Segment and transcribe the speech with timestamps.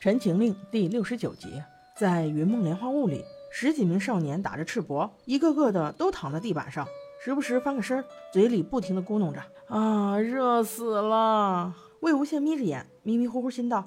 [0.02, 1.62] 《陈情令》第六十九集，
[1.94, 3.22] 在云梦莲花坞里，
[3.52, 6.88] 十几名少年打着赤膊，一个个的都躺在地板上，
[7.22, 8.02] 时不时翻个身，
[8.32, 13.86] 嘴里不停的咕哝着：“啊，热死了！”魏无羡眯着眼，迷迷糊糊心道：“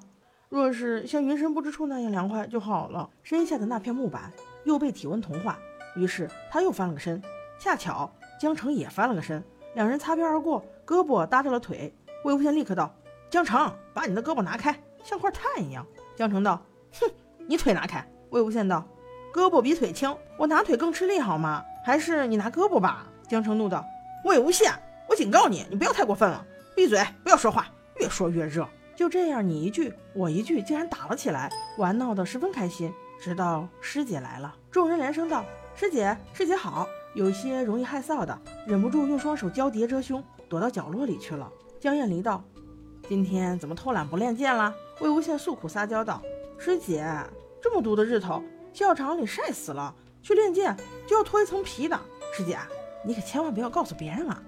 [0.50, 4.32] 若是像云深不知处那样凉快就好了。”身下的那片木板
[4.66, 5.58] 又被体温同化，
[5.96, 7.20] 于是他又翻了个身。
[7.58, 8.08] 恰巧
[8.40, 9.44] 江澄也翻了个身，
[9.74, 11.92] 两人擦边而过，胳膊搭着了腿。
[12.24, 12.94] 魏无羡立刻道
[13.32, 15.84] ：“江澄，把你的胳膊拿开，像块炭一样。”
[16.16, 16.62] 江城道
[17.00, 17.10] ：“哼，
[17.48, 18.86] 你腿拿开。”魏无羡道
[19.34, 21.64] ：“胳膊比腿轻，我拿腿更吃力，好吗？
[21.86, 23.86] 还是你拿胳膊吧。”江城怒道
[24.26, 24.72] ：“魏无羡，
[25.10, 26.46] 我警告你，你不要太过分了，
[26.76, 27.68] 闭嘴，不要说话，
[28.00, 32.94] 越说越热。”就这样，你一句我一句，竟然打了起来，玩闹得十分开心。
[33.20, 35.44] 直到师姐来了，众人连声道
[35.76, 41.48] ：“师姐，师姐好。”有些容易害臊的，忍不住用双手交叠遮胸，躲到角落里去了。
[41.80, 42.44] 江厌离道。
[43.10, 44.74] 今天怎么偷懒不练剑了？
[45.02, 46.22] 魏无羡诉苦撒娇道
[46.58, 47.06] ：“师姐，
[47.62, 52.00] 这么毒的日头，校场里晒死了，去练剑就要脱一层皮的。
[52.34, 52.58] 师姐，
[53.04, 54.42] 你可千万不要告诉别人啊！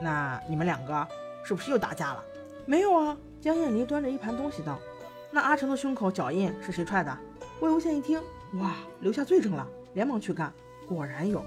[0.00, 1.06] 那你们两个
[1.42, 2.22] 是不是又打架了？
[2.64, 4.78] 没有啊。”江厌离端着一盘东西道
[5.32, 7.16] ：“那阿成的胸口脚印是谁踹的？”
[7.60, 8.22] 魏无羡一听，
[8.60, 10.52] 哇，留下罪证了，连忙去看，
[10.86, 11.44] 果然有。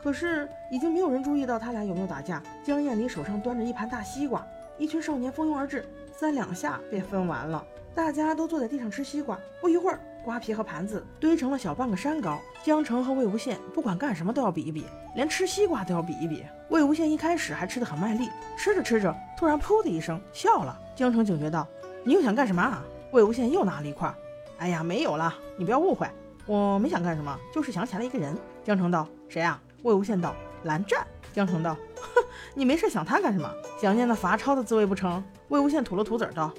[0.00, 2.40] 可是已经没有人注意到他俩有没有打架。
[2.64, 4.46] 江厌离手上端着一盘大西瓜。
[4.78, 7.64] 一群少年蜂拥而至，三两下便分完了。
[7.94, 12.38] 大家都坐在地上吃西瓜，不一会儿，瓜皮和盘子堆成了小半个山高。
[12.62, 16.44] 江城和魏无羡不管干什么都要比一比，连吃西瓜都要比一比。
[16.68, 20.78] 魏无羡一开始还吃得很卖力，吃着吃着，突然噗的一声笑了。
[20.94, 21.66] 江城警觉道
[22.04, 24.12] ：“你又想干什么？”啊？”魏无羡又拿了一块。
[24.58, 26.06] 哎呀，没有了，你不要误会，
[26.44, 28.36] 我没想干什么，就是想起来一个人。
[28.62, 31.06] 江城道：“谁啊？”魏无羡道：“蓝湛。”
[31.36, 33.46] 江城道：“哼，你没事想他干什么？
[33.78, 36.50] 想念那罚抄的滋味不成？”魏无羡吐了吐嘴道：“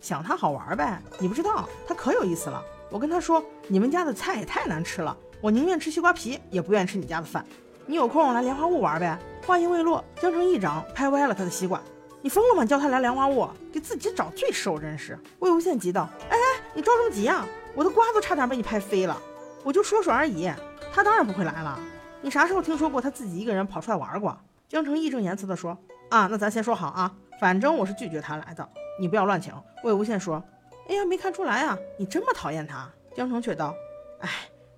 [0.00, 2.64] 想他好玩呗，你不知道他可有意思了。
[2.88, 7.44] 我跟他说，你们家的菜也太难吃了，我宁愿吃西瓜皮，也不愿吃你家的饭。
[7.84, 11.78] 你有空来莲花坞玩呗。”话音未落，江城一掌拍歪了他的西瓜。
[12.22, 12.64] “你疯了吗？
[12.64, 17.46] 叫他来莲花坞，给自己找罪受，真是！”魏无羡急道：“哎哎，你着什么急啊？
[17.74, 19.20] 我的瓜都差点被你拍飞了。
[19.62, 20.50] 我就说说而已，
[20.94, 21.78] 他当然不会来了。”
[22.20, 24.36] 你啥时候听说过他自己一个人跑出来玩过？
[24.68, 25.78] 江城义正言辞地说
[26.10, 28.68] ：“啊，那咱先说好啊，反正我是拒绝他来的，
[29.00, 30.42] 你不要乱请。”魏无羡说
[30.90, 33.72] ：“哎呀，没看出来啊，你这么讨厌他。”江城却道
[34.20, 34.28] ：“哎，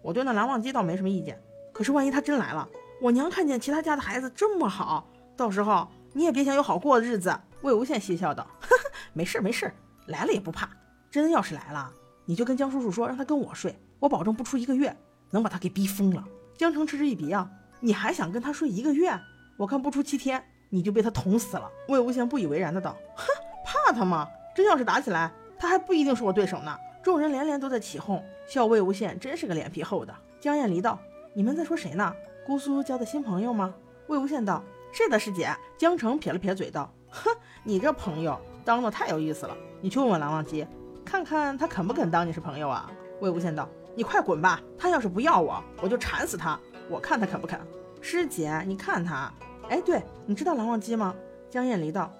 [0.03, 1.41] 我对那蓝忘机倒没什么意见，
[1.73, 2.69] 可是万一他真来了，
[3.01, 9.73] 我娘看见其他家的孩子这么好，到时候你也别想有好过的日子。”魏无羡嬉笑道：“呵呵，没事没事，
[10.07, 10.69] 来了也不怕。
[11.11, 11.91] 真要是来了，
[12.27, 14.95] 你就跟江叔叔说，让他跟我睡，我保证不出一个月
[15.31, 16.23] 能把他给逼疯了。”
[16.61, 17.51] 江城嗤之以鼻啊！
[17.81, 19.19] 你还想跟他睡一个月？
[19.57, 21.67] 我看不出七天你就被他捅死了。
[21.89, 23.25] 魏无羡不以为然的道：“哼，
[23.65, 24.29] 怕他吗？
[24.55, 30.15] 真要是打起来，他还不一定是我对手呢。”众人连连都在起哄，笑魏无羡真是个脸皮厚的。
[30.39, 30.99] 江厌离道
[31.33, 32.15] ：“你们在说谁呢？
[32.47, 33.73] 姑苏交的新朋友吗？”
[34.09, 35.49] 魏无羡道：“是的，师姐。”
[35.81, 37.31] 江城撇了撇嘴道：“哼，
[37.65, 39.57] 你这朋友当的太有意思了。
[39.81, 40.67] 你去问问蓝忘机，
[41.07, 42.93] 看看他肯不肯当你是朋友啊？”
[43.23, 43.67] 魏无羡道。
[44.01, 44.59] 你快滚吧！
[44.79, 46.59] 他要是不要我，我就缠死他。
[46.89, 47.61] 我看他肯不肯。
[48.01, 49.31] 师姐，你看他，
[49.69, 51.15] 哎，对，你知道蓝忘机吗？
[51.51, 52.11] 江厌离道：“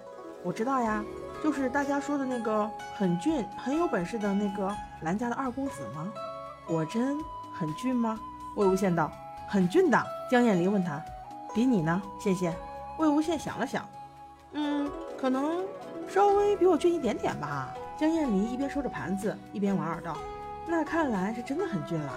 [0.45, 1.03] 我知道呀，
[1.43, 4.71] 就是大家说的那个很俊、很有本事的那个
[5.01, 6.13] 蓝家的二公子吗？
[6.67, 7.17] 我真
[7.51, 8.19] 很俊吗？”
[8.55, 9.11] 魏无羡道
[9.49, 9.99] ：“很俊的。”
[10.29, 11.03] 江厌离问他
[11.51, 12.55] ：“比你呢？”谢谢。
[12.99, 13.83] 魏无羡想了想，
[14.51, 14.87] 嗯，
[15.19, 15.63] 可能
[16.07, 17.73] 稍微比我俊一点点吧。
[17.97, 20.15] 江厌离一边收着盘子，一边莞尔道。
[20.67, 22.13] 那看来是真的很俊了，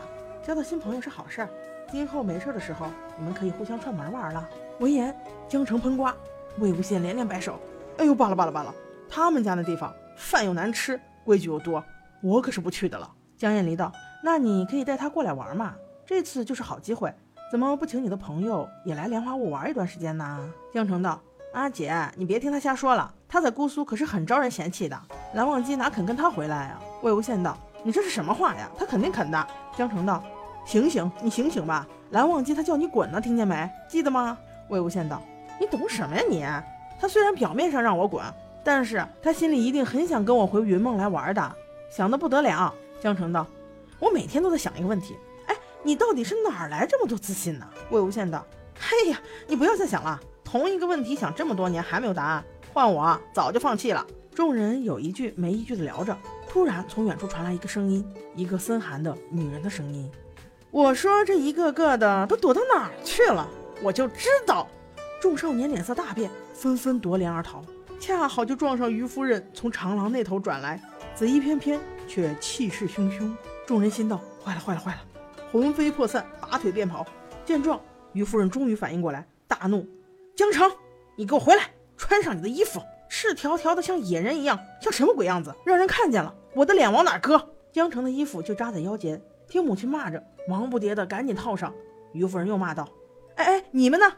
[0.47, 1.49] 交到新朋友是好事儿。
[1.91, 4.49] 今后没事的时候，你们可以互相串门玩了。
[4.81, 5.15] 闻言，
[5.49, 6.15] 江城喷瓜，
[6.59, 7.59] 魏无羡连连摆手
[7.99, 8.75] ：“哎呦，罢了罢了罢了，
[9.09, 11.85] 他们家那地方饭又难吃，规矩又多，
[12.23, 15.75] 我可是不去的了。”江厌离道：“那你可以带他过来玩嘛，
[16.07, 17.13] 这次就是好机会，
[17.51, 21.21] 怎么不请你的朋友也来莲花坞玩一段时间呢？”江城道
[21.53, 25.01] ：“阿姐，你别听他瞎说了，他在姑苏可是很招人嫌弃的，
[25.35, 27.57] 蓝忘机哪肯跟他回来啊？”魏无羡道。
[27.85, 28.69] 你这是什么话呀？
[28.79, 29.47] 他肯定肯的。
[29.77, 30.25] 江城道
[30.65, 31.87] ：“醒醒，你醒醒吧！
[32.11, 33.71] 蓝忘机他叫你滚呢，听见没？
[33.87, 34.39] 记得吗？”
[34.71, 35.23] 魏无羡道
[35.61, 36.43] ：“你懂什么呀你？
[36.99, 38.25] 他虽然表面上让我滚，
[38.65, 41.57] 但是他心里一定很想跟我回云梦来玩的，
[41.95, 42.73] 想得不得了。”
[43.03, 43.47] 江城道
[44.01, 45.15] ：“我每天都在想一个问题，
[45.47, 48.47] 哎，你到底是哪儿来这么多自信呢？”魏无羡道
[48.81, 52.43] ：“嘿呀，你不要再想了，同一个问题想这么多年还没有答案，
[52.73, 56.17] 换我早就放弃了。”众人有一句没一句的聊着。
[56.55, 58.07] 突然，从远处传来一个声音，
[58.37, 60.09] 一个森寒的女人的声音。
[60.71, 63.51] 我说：“这一个个的都躲到哪儿去了？”
[63.83, 64.69] 我就知道。
[65.21, 67.61] 众少年脸色大变，纷纷夺帘而逃。
[67.99, 70.81] 恰好就撞上于夫人从长廊那头转来，
[71.13, 73.35] 紫衣翩翩，却气势汹汹。
[73.67, 74.99] 众人心道：坏了，坏了，坏了！
[75.51, 77.05] 魂飞魄散，拔腿便跑。
[77.45, 77.81] 见状，
[78.13, 79.85] 于夫人终于反应过来，大怒
[80.37, 80.71] ：“江城，
[81.17, 82.81] 你给我回来，穿上你的衣服！
[83.17, 85.55] 赤条条的，像野人一样，像什么鬼样子？
[85.65, 91.73] 让人看见了，我的脸往哪搁？”江城的衣服就扎在腰间，听母亲骂着，忙不迭的赶紧套上。
[92.13, 92.89] 于夫人又骂道
[93.37, 94.13] ：“哎哎，你们呢？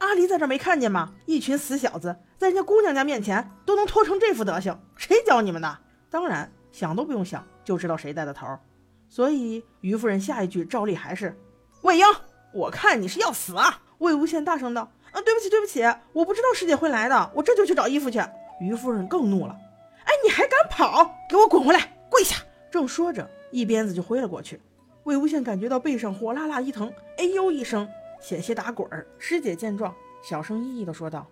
[0.00, 1.14] 阿离在这没看见吗？
[1.24, 5.78] 一群死小子，在人家姑娘家面前都能脱成这副德行，谁教你们的？
[6.10, 8.46] 当然想都不用想，就知道谁带的头。
[9.08, 11.34] 所以于夫人下一句照例还是：
[11.80, 12.04] 魏婴。”
[12.52, 13.80] 我看你是要死啊！
[13.96, 15.82] 魏无羡大声道：“啊，对不起，对不起，
[16.12, 18.20] 我不知道师姐会来的，我这就去找衣服去。”
[18.62, 19.58] 于夫人更怒了
[20.04, 21.14] ：“哎，你还敢跑？
[21.28, 22.36] 给我滚回来，跪下！”
[22.70, 24.60] 正说着，一鞭子就挥了过去。
[25.04, 27.88] 魏无羡感觉到背上火辣辣一疼，哎呦一声，
[28.20, 29.06] 险些打滚儿。
[29.18, 31.26] 师姐见状，小声翼翼地说道：“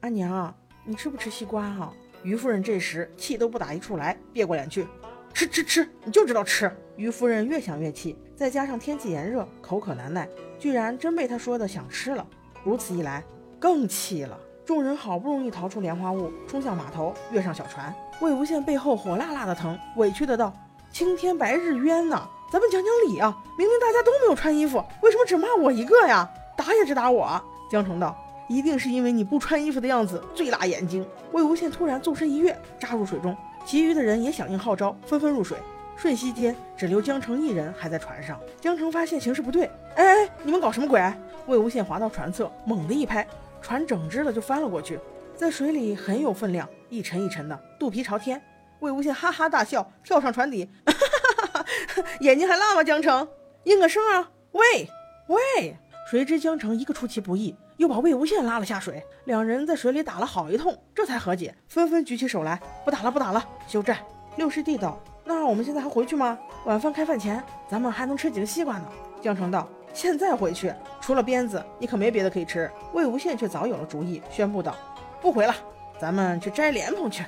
[0.00, 0.54] 阿娘，
[0.84, 1.92] 你吃不吃西瓜哈？”
[2.24, 4.86] 于夫人这时气都不打一处来，别过脸去。
[5.32, 6.70] 吃吃吃，你就知道吃！
[6.96, 10.28] 于夫人越想越气，再加上天气炎热，口渴难耐，
[10.58, 12.26] 居然真被他说的想吃了。
[12.64, 13.22] 如此一来，
[13.60, 14.38] 更气了。
[14.70, 17.92] 众人好不容易逃出莲花坞，冲向码头，跃上小船。
[18.20, 20.54] 魏无羡背后火辣辣的疼，委屈的道
[20.94, 22.22] ：“青天白日冤呐，
[22.52, 23.36] 咱们讲讲理啊！
[23.58, 26.30] 明明大家都没有穿衣服，为什么只骂我一个呀？
[26.56, 28.16] 打也只打我。”江澄道
[28.48, 33.36] ：“一定是因为你不穿衣服的样子最辣眼睛。”魏无羡突然纵身一跃，扎入水中。
[33.66, 35.58] 其余的人也响应号召，纷纷入水。
[35.96, 38.38] 瞬息间，只留江澄一人还在船上。
[38.60, 41.02] 江澄发现形势不对，哎哎，你们搞什么鬼？
[41.46, 43.26] 魏无羡滑到船侧，猛地一拍，
[43.60, 44.98] 船整只的就翻了过去，
[45.36, 48.40] 在水里很有分量，一沉一沉的，肚皮朝天。
[48.80, 52.82] 魏无羡哈哈大笑，跳上船底，哈哈哈哈哈眼睛还辣吗？
[52.82, 53.28] 江澄，
[53.64, 54.30] 应个声啊！
[54.52, 54.88] 喂
[55.26, 55.76] 喂！
[56.10, 57.54] 谁知江澄一个出其不意。
[57.76, 63.96] 又把魏无羡拉了下水，两人在水里打了好一通，这才和解，纷纷举起手来，不打了，不打了，休战。
[64.36, 66.38] 六师弟道：“那我们现在还回去吗？
[66.66, 68.84] 晚饭开饭前，咱们还能吃几个西瓜呢？”
[69.22, 74.76] 江澄道：“现在回去，除了鞭子，你可没别的可以吃。”魏无羡却早有了主意，宣布道
[75.20, 75.54] ：“不回了，
[76.00, 77.24] 咱们去摘莲蓬去。”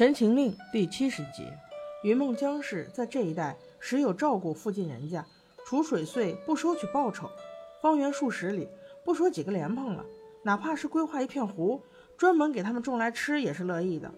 [0.02, 1.46] 《陈情令》第七十集，
[2.02, 5.22] 云梦江氏在这一带时有照顾附近人家，
[5.66, 7.28] 除水岁不收取报酬，
[7.80, 8.68] 方圆数十里，
[9.04, 10.04] 不说几个莲蓬了，
[10.42, 11.82] 哪怕是规划一片湖，
[12.16, 14.12] 专门给他们种来吃也是乐意的。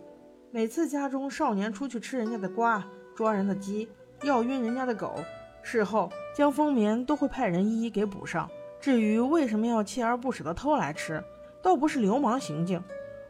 [0.51, 3.89] 每次家中少年出去吃人家的瓜，抓人的鸡，
[4.23, 5.15] 要晕人家的狗，
[5.63, 8.49] 事后江丰眠都会派人一一给补上。
[8.81, 11.23] 至于为什么要锲而不舍地偷来吃，
[11.63, 12.83] 倒不是流氓行径，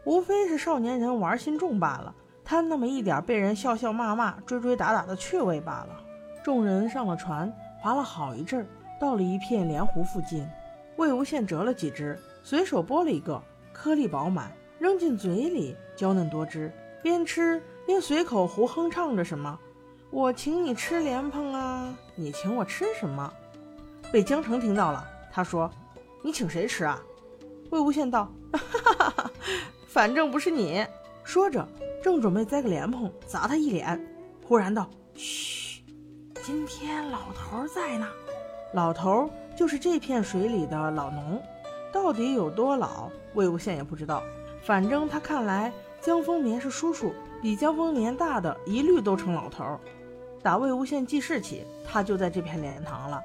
[0.05, 2.15] 无非是少年人玩心重罢了。
[2.43, 6.03] 贪那么一点被人笑笑骂骂、追追打打的趣味罢了。
[6.43, 8.67] 众人上了船，划了好一阵儿，
[9.03, 10.49] 到了一片莲湖附近。
[10.95, 16.73] 魏无羡折了几只，随手剥了一个，颗粒饱满，扔进嘴里，娇嫩多汁。
[17.03, 19.59] 边吃边随口胡哼唱着什么
[20.11, 23.33] ：“我请你吃莲蓬啊，你请我吃什么？”
[24.13, 25.69] 被江澄听到了，他说
[26.23, 27.03] ：“你请谁吃啊？”
[27.71, 29.31] 魏无羡道：“哈哈哈，
[29.89, 30.87] 反正不是你。”
[31.25, 31.67] 说着。
[32.01, 34.01] 正准备栽个莲蓬砸他一脸，
[34.47, 35.83] 忽然道：“嘘，
[36.43, 38.09] 今天老头在呢。
[38.73, 41.43] 老头就是这片水里的老农，
[41.93, 44.23] 到底有多老，魏无羡也不知道。
[44.63, 47.13] 反正他看来江丰年是叔叔，
[47.43, 49.79] 比江丰年大的一律都成老头。
[50.43, 53.23] 打魏无羡记事起，他就在这片莲塘了。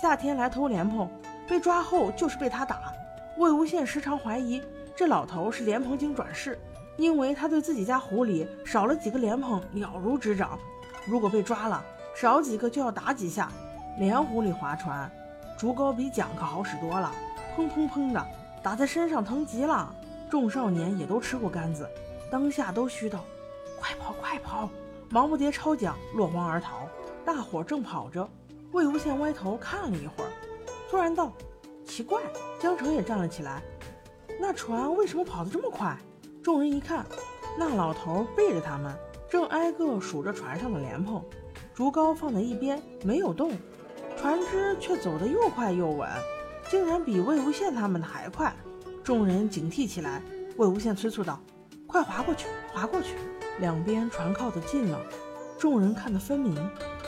[0.00, 1.08] 夏天来偷莲蓬，
[1.46, 2.92] 被抓后就是被他打。
[3.36, 4.62] 魏无羡时常怀疑
[4.96, 6.58] 这老头是莲蓬精转世。”
[6.98, 10.58] 因为他对自己家湖里少了几个莲蓬了如指掌，
[11.06, 11.80] 如果被抓了，
[12.12, 13.52] 少几个就要打几下。
[13.98, 15.10] 莲湖里划船，
[15.56, 17.12] 竹篙比桨可好使多了，
[17.56, 18.26] 砰砰砰的
[18.62, 19.92] 打在身上疼极了。
[20.30, 21.88] 众少年也都吃过杆子，
[22.30, 23.24] 当下都虚道
[23.80, 24.68] ：“快跑快跑！”
[25.10, 26.86] 忙不迭抄桨落荒而逃。
[27.24, 28.28] 大伙正跑着，
[28.72, 30.30] 魏无羡歪头看了一会儿，
[30.90, 31.32] 突然道
[31.84, 32.20] ：“奇怪！”
[32.60, 33.62] 江城也站了起来，
[34.38, 35.96] 那船为什么跑得这么快？
[36.42, 37.04] 众人一看，
[37.58, 38.94] 那老头背着他们，
[39.28, 41.22] 正挨个数着船上的莲蓬，
[41.74, 43.50] 竹篙放在一边没有动，
[44.20, 46.08] 船只却走得又快又稳，
[46.68, 48.52] 竟然比魏无羡他们的还快。
[49.04, 50.20] 众人警惕起来，
[50.56, 51.40] 魏无羡催促道
[51.86, 53.14] ：“快划过去，划过去！”
[53.60, 55.00] 两边船靠得近了，
[55.56, 56.54] 众人看得分明，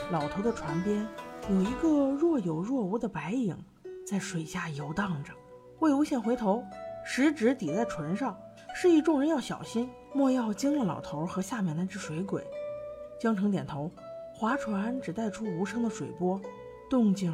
[0.09, 1.05] 老头的船边
[1.49, 3.57] 有一个若有若无的白影
[4.07, 5.33] 在水下游荡着。
[5.79, 6.63] 魏无羡回头，
[7.05, 8.37] 食指抵在唇上。
[8.73, 12.41] 示意众人要小心，莫要惊了老头和下面那只水鬼。
[13.19, 13.91] 江澄点头，
[14.33, 16.39] 划船只带出无声的水波，
[16.91, 17.33] 动静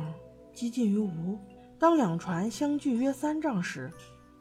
[0.53, 1.35] 几近于无。
[1.79, 3.91] 当两船相距约三丈时，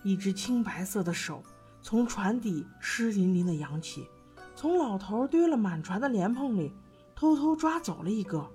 [0.03, 1.43] 一只青白色的手
[1.81, 4.07] 从船底湿淋淋的扬起，
[4.55, 6.71] 从老头堆了满船的莲蓬里
[7.15, 8.47] 偷偷抓走了一个，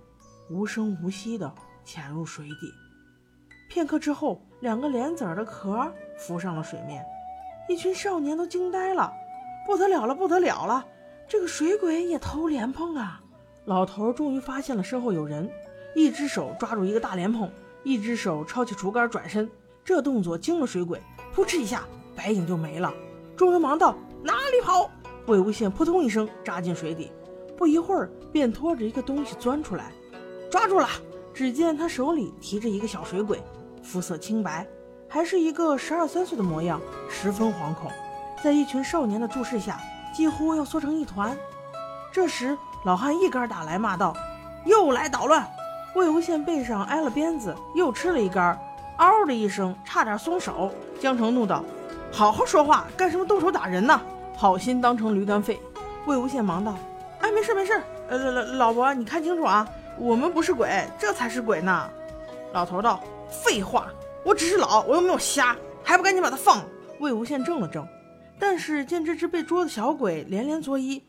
[0.51, 1.51] 无声无息地
[1.83, 2.71] 潜入水底。
[3.67, 7.03] 片刻之后，两个莲子儿的壳浮上了水面，
[7.67, 9.11] 一群少年都惊呆了，
[9.65, 10.85] 不得了了，不得了了！
[11.27, 13.19] 这个水鬼也偷莲蓬啊！
[13.65, 15.49] 老头终于发现了身后有人，
[15.95, 17.49] 一只手抓住一个大莲蓬。
[17.83, 19.49] 一只手抄起竹竿转身，
[19.83, 21.01] 这动作惊了水鬼，
[21.33, 21.83] 扑哧一下，
[22.15, 22.93] 白影就没了。
[23.35, 24.87] 众人忙道：“哪里跑？”
[25.25, 27.11] 魏无羡扑通一声扎进水底，
[27.57, 29.91] 不一会儿便拖着一个东西钻出来，
[30.51, 30.87] 抓住了。
[31.33, 33.41] 只见他手里提着一个小水鬼，
[33.81, 34.67] 肤色清白，
[35.07, 36.79] 还是一个十二三岁的模样，
[37.09, 37.89] 十分惶恐，
[38.43, 39.79] 在一群少年的注视下，
[40.13, 41.35] 几乎要缩成一团。
[42.11, 42.55] 这时
[42.85, 44.15] 老汉一杆打来，骂道
[44.67, 45.49] ：“又来捣乱！”
[45.93, 48.57] 魏无羡背上挨了鞭子，又吃了一杆，
[48.97, 50.71] 嗷的一声，差点松手。
[50.99, 51.65] 江澄怒道
[52.11, 53.99] ：“好好说话，干什么动手打人呢？
[54.37, 55.59] 好心当成驴肝肺。”
[56.07, 56.75] 魏无羡忙道
[57.19, 59.67] ：“哎，没事没事，呃，老老伯，你看清楚啊，
[59.97, 61.89] 我们不是鬼，这才是鬼呢。”
[62.53, 63.87] 老头道：“废话，
[64.23, 66.65] 我只是老，我又没有瞎，还不赶紧把他放了？”
[66.99, 67.85] 魏无羡怔了怔，
[68.39, 71.01] 但是见这只被捉的小鬼连连作揖，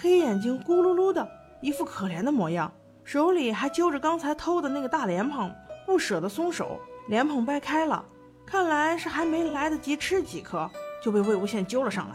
[0.00, 1.28] 黑眼睛咕噜噜的，
[1.60, 2.72] 一副可怜的模样。
[3.12, 5.52] 手里还揪着刚才偷的那个大莲蓬，
[5.84, 6.78] 不舍得松手。
[7.08, 8.04] 莲蓬掰开了，
[8.46, 10.70] 看来是还没来得及吃几颗，
[11.02, 12.14] 就被魏无羡揪了上来。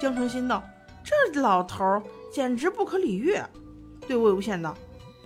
[0.00, 0.64] 江澄心道
[1.04, 2.02] ：“这老头
[2.32, 3.38] 简直不可理喻。”
[4.08, 4.74] 对魏无羡道：“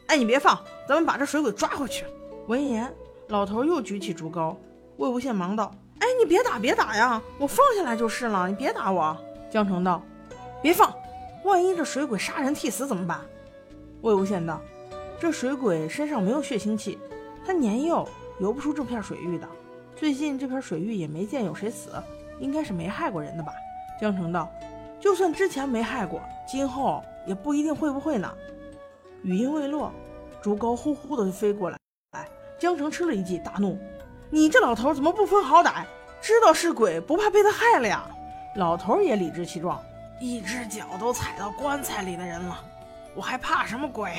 [0.09, 2.05] 哎，你别放，咱们把这水鬼抓回去。”
[2.49, 2.95] 闻言，
[3.29, 4.55] 老头又举起竹篙。
[4.99, 9.17] 魏无羡忙道：“哎，你别打，别打呀，我放下来就是了，你别打我。”
[9.51, 10.03] 江澄道
[10.61, 10.95] ：“别放，
[11.43, 13.19] 万一这水鬼杀人替死怎么办？”
[14.03, 14.61] 魏无羡道。
[15.25, 16.99] 这水鬼身上没有血腥气，
[17.47, 18.07] 他年幼，
[18.41, 19.49] 游不出这片水域的。
[19.97, 21.93] 最近这片水域也没见有谁死，
[22.39, 23.51] 应该是没害过人的吧？
[23.99, 24.53] 江澄道
[25.01, 28.31] ：“就算之前没害过，今后也不一定会不会呢。”
[29.25, 29.91] 语音未落，
[30.43, 31.79] 竹篙呼呼的就飞过来。
[32.11, 32.29] 哎，
[32.59, 33.79] 江澄吃了一记，大怒
[34.29, 35.87] ：“你这老头怎么不分好歹？
[36.21, 38.07] 知道是鬼，不怕被他害了呀？”
[38.57, 39.83] 老头也理直气壮
[40.21, 42.63] ：“一只脚都踩到棺材里的人了，
[43.15, 44.13] 我还怕什么鬼？”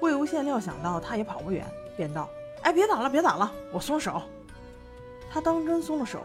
[0.00, 1.66] 魏无羡料想到他也跑不远，
[1.96, 2.28] 便道
[2.62, 4.22] ：“哎，别打了，别打了，我松手。”
[5.30, 6.20] 他当真松了手，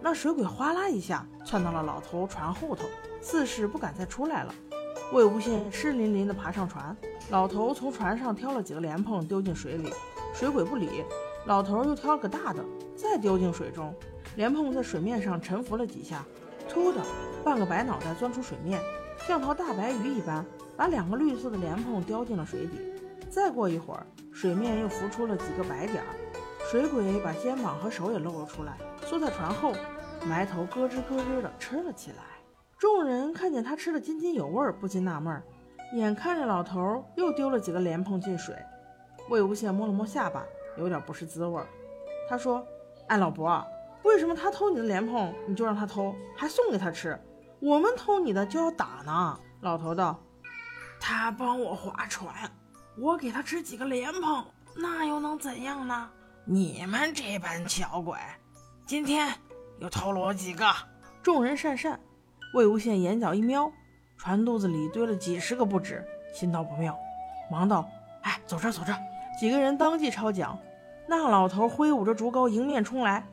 [0.00, 2.84] 那水鬼哗啦一下窜到了老头船后头，
[3.22, 4.54] 似是不敢再出来了。
[5.12, 6.96] 魏无羡湿淋淋地爬上船，
[7.30, 9.92] 老头从船上挑了几个莲蓬丢进水里，
[10.34, 11.04] 水鬼不理。
[11.46, 12.62] 老头又挑了个大的，
[12.94, 13.94] 再丢进水中，
[14.36, 16.22] 莲蓬在水面上沉浮了几下，
[16.68, 17.00] 突的
[17.42, 18.80] 半个白脑袋钻出水面，
[19.26, 20.44] 像条大白鱼一般，
[20.76, 22.89] 把两个绿色的莲蓬叼进了水底。
[23.30, 26.10] 再过一会儿，水面又浮出了几个白点儿，
[26.68, 29.72] 水鬼把肩膀和手也露了出来，缩在船后，
[30.26, 32.24] 埋头咯吱咯吱地吃了起来。
[32.76, 35.42] 众人看见他吃得津津有味，不禁纳闷儿。
[35.94, 38.54] 眼看着老头又丢了几个莲蓬进水，
[39.28, 40.44] 魏无羡摸了摸下巴，
[40.76, 41.66] 有点不是滋味儿。
[42.28, 42.64] 他说
[43.08, 43.64] ：“哎，老伯，
[44.02, 47.18] 为什么他偷你的莲蓬，你就让他偷，还送给他吃？
[47.60, 50.20] 我们偷你的就要打呢？”老头道
[51.00, 52.34] ：“他帮我划船。”
[52.96, 54.44] 我给他吃几个莲蓬，
[54.76, 56.10] 那又能怎样呢？
[56.44, 58.18] 你们这帮小鬼，
[58.86, 59.32] 今天
[59.78, 60.66] 又偷了我几个？
[61.22, 61.96] 众人讪讪。
[62.54, 63.70] 魏无羡眼角一瞄，
[64.18, 66.04] 船肚子里堆了几十个不止，
[66.34, 66.98] 心道不妙，
[67.48, 67.88] 忙道
[68.22, 68.92] ：“哎，走着走着。”
[69.38, 70.58] 几个人当即抄桨。
[71.06, 73.24] 那老头挥舞着竹篙迎面冲来，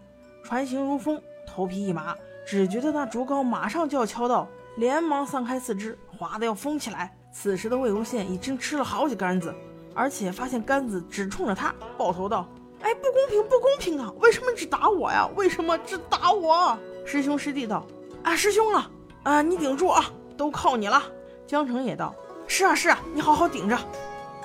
[0.43, 4.47] 船行如风，头皮一麻，只觉得那竹篙马上就要敲到，
[4.77, 7.16] 连忙散开四肢，划得要疯起来。
[7.39, 9.53] 此时的魏无羡已经吃了好几杆子，
[9.93, 12.47] 而且发现杆子只冲着他，抱头道
[12.81, 14.11] ：“哎，不公平，不公平啊！
[14.19, 15.29] 为什么只打我呀？
[15.35, 16.75] 为什么只打我？”
[17.05, 17.85] 师兄师弟道
[18.23, 18.89] ：“啊，师兄啊，
[19.21, 20.03] 啊，你顶住啊，
[20.35, 20.99] 都靠你了。”
[21.45, 22.11] 江澄也道
[22.47, 23.77] ：“是啊，是啊，你好好顶着。”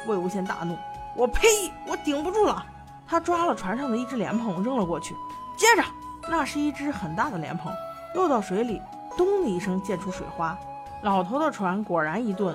[0.06, 0.76] 魏无羡大怒
[1.16, 1.48] ：“我呸！
[1.88, 2.62] 我顶不住了！”
[3.08, 5.14] 他抓了船上的一只莲蓬扔了过去，
[5.56, 5.82] 接着
[6.28, 7.72] 那是一只很大的莲蓬，
[8.14, 8.82] 落到水里，
[9.16, 10.54] 咚的一声溅出水花，
[11.02, 12.54] 老头的船果然一顿。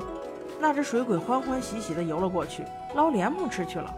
[0.59, 3.93] 那只水鬼欢欢喜喜地游了过去，捞莲蓬吃去了。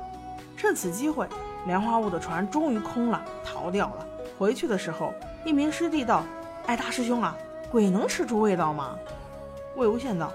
[0.57, 1.27] 趁此机会，
[1.65, 4.05] 莲花坞的船终于空了，逃掉了。
[4.37, 5.13] 回去的时候，
[5.45, 6.23] 一名师弟道
[6.67, 7.37] ：“哎，大师兄啊，
[7.71, 8.97] 鬼能吃出味道吗？”
[9.77, 10.33] 魏无羡道：“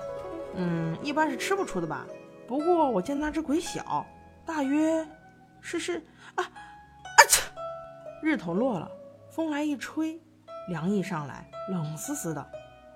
[0.57, 2.07] 嗯，一般是吃不出的吧。
[2.47, 4.07] 不过我见那只鬼小，
[4.47, 5.07] 大约
[5.61, 5.99] 是是
[6.37, 7.21] 啊啊！
[7.29, 7.43] 切！
[8.23, 8.91] 日头落了，
[9.31, 10.19] 风来一吹，
[10.69, 12.47] 凉意上来，冷丝丝的。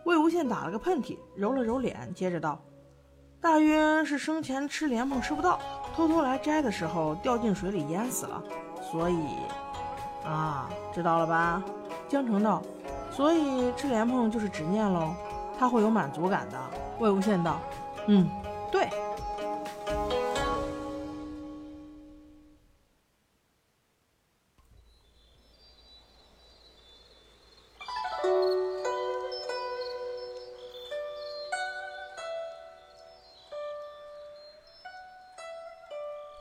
[0.04, 2.58] 魏无羡打了个喷嚏，揉了揉脸，接着道。
[3.40, 5.58] 大约是生前吃莲蓬吃不到，
[5.94, 8.42] 偷偷来摘的时候掉进水里淹死了，
[8.90, 9.24] 所以
[10.24, 11.62] 啊，知道了吧？
[12.08, 12.62] 江澄道，
[13.10, 15.14] 所以吃莲蓬就是执念喽，
[15.58, 16.58] 他会有满足感的。
[16.98, 17.58] 魏无羡道，
[18.06, 18.28] 嗯，
[18.72, 18.82] 对。《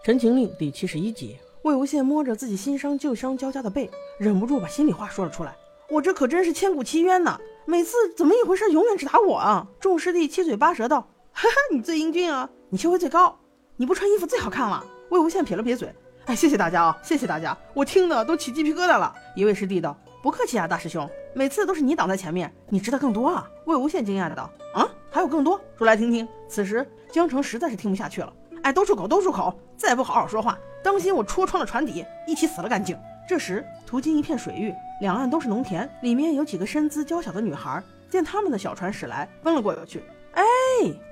[0.07, 5.53] 陈情令》第七十一集，魏无羡摸着自己新伤旧伤交加的背，忍不住把心里话说了出来
[5.91, 7.37] ：“我这可真是千古奇冤呐！
[7.65, 11.01] 每次怎么一回事，永远只打我啊！”众师弟七嘴八舌道
[11.33, 13.37] ：“哈哈，你最英俊啊，你修为最高，
[13.75, 25.59] 你不穿衣服最好看了。”魏无羡撇了撇嘴：“哎，谢谢大家啊，谢谢大家，我听的都起鸡皮疙瘩了。”一位师弟道：“不客气啊，大师兄，每次都是你挡在前面，你知道更多啊。”魏无羡惊讶的道：“啊，还有更多？
[25.77, 28.31] 说来听听。”此时江澄实在是听不下去了。
[28.67, 29.57] 哎，都住口，都住口！
[29.77, 32.99] 再不好好说话，当心我戳穿了船底，一起死了干净。
[33.25, 37.81] 这时，途经一片水域，两岸都是农田，里面有几个身姿娇小的女孩。
[38.09, 40.03] 见他们的小船驶来，奔了过去。
[40.33, 40.43] 哎，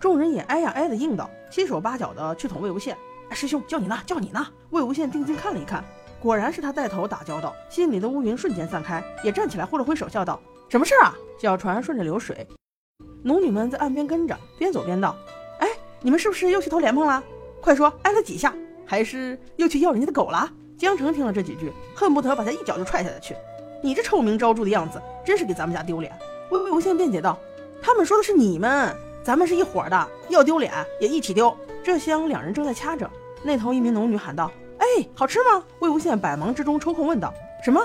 [0.01, 2.93] 众人也哎呀哎的应道，七手八脚的去捅魏无羡。
[3.29, 4.45] 哎，师兄叫你呢，叫你呢。
[4.71, 5.81] 魏无羡定睛看了一看，
[6.19, 12.45] 果然是他带头打交道，心里的乌云瞬间散开，也站起来挥了挥手，笑道：“什么事啊？”小船顺着流水，
[13.23, 15.15] 农女们在岸边跟着，边走边道
[15.59, 15.69] ：“哎，
[16.01, 17.23] 你们是不是又去偷莲蓬了？”
[17.65, 18.53] 快说挨了几下，
[18.85, 20.47] 还是又去要人家的狗了？
[20.77, 23.35] 江澄听了这几句，恨不得把他一脚就踹下去。
[23.81, 26.15] 你这臭名昭著的样子，真是给咱们家丢脸。
[26.51, 27.39] 魏魏无羡辩解道
[27.81, 33.09] ：“他们说的是你们，咱们是一伙的，要丢脸也一起丢。”这厢两人正在掐着，
[33.41, 37.33] 那头一名农女喊道：“哎，好吃吗？”魏无羡百忙之中抽空问道
[37.65, 37.81] ：“什么？”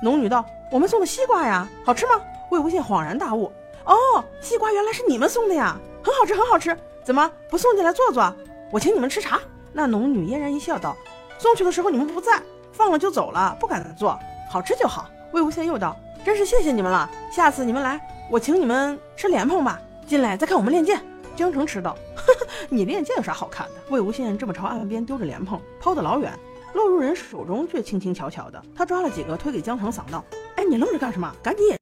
[0.00, 3.50] 农女道：“我们送的西瓜呀，好吃吗？”魏无羡恍然大悟
[3.84, 6.76] ：“哦，西瓜原来是你们送的呀，很好吃，很好吃。
[7.02, 8.32] 怎么不送进来坐坐？”
[8.74, 9.40] 我请你们吃茶。
[9.72, 10.96] 那农女嫣然一笑，道
[11.38, 14.18] ：“送去的时候你们不在，放了就走了，不敢做。
[14.50, 19.80] 好吃就好。”魏无羡又道：“真是谢谢你们了，下次你们来，我请你们吃莲蓬吧。
[20.08, 21.00] 进来再看我们练剑。”
[21.36, 26.36] 江澄迟道：“呵呵，你练剑有啥好看的？”魏无羡这么朝岸边丢着莲蓬，抛得老远，
[26.72, 28.60] 落入人手中却轻轻巧巧的。
[28.74, 30.24] 他抓了几个推给江澄，嗓道
[30.56, 31.32] ：“哎，你愣着干什么？
[31.40, 31.78] 赶紧也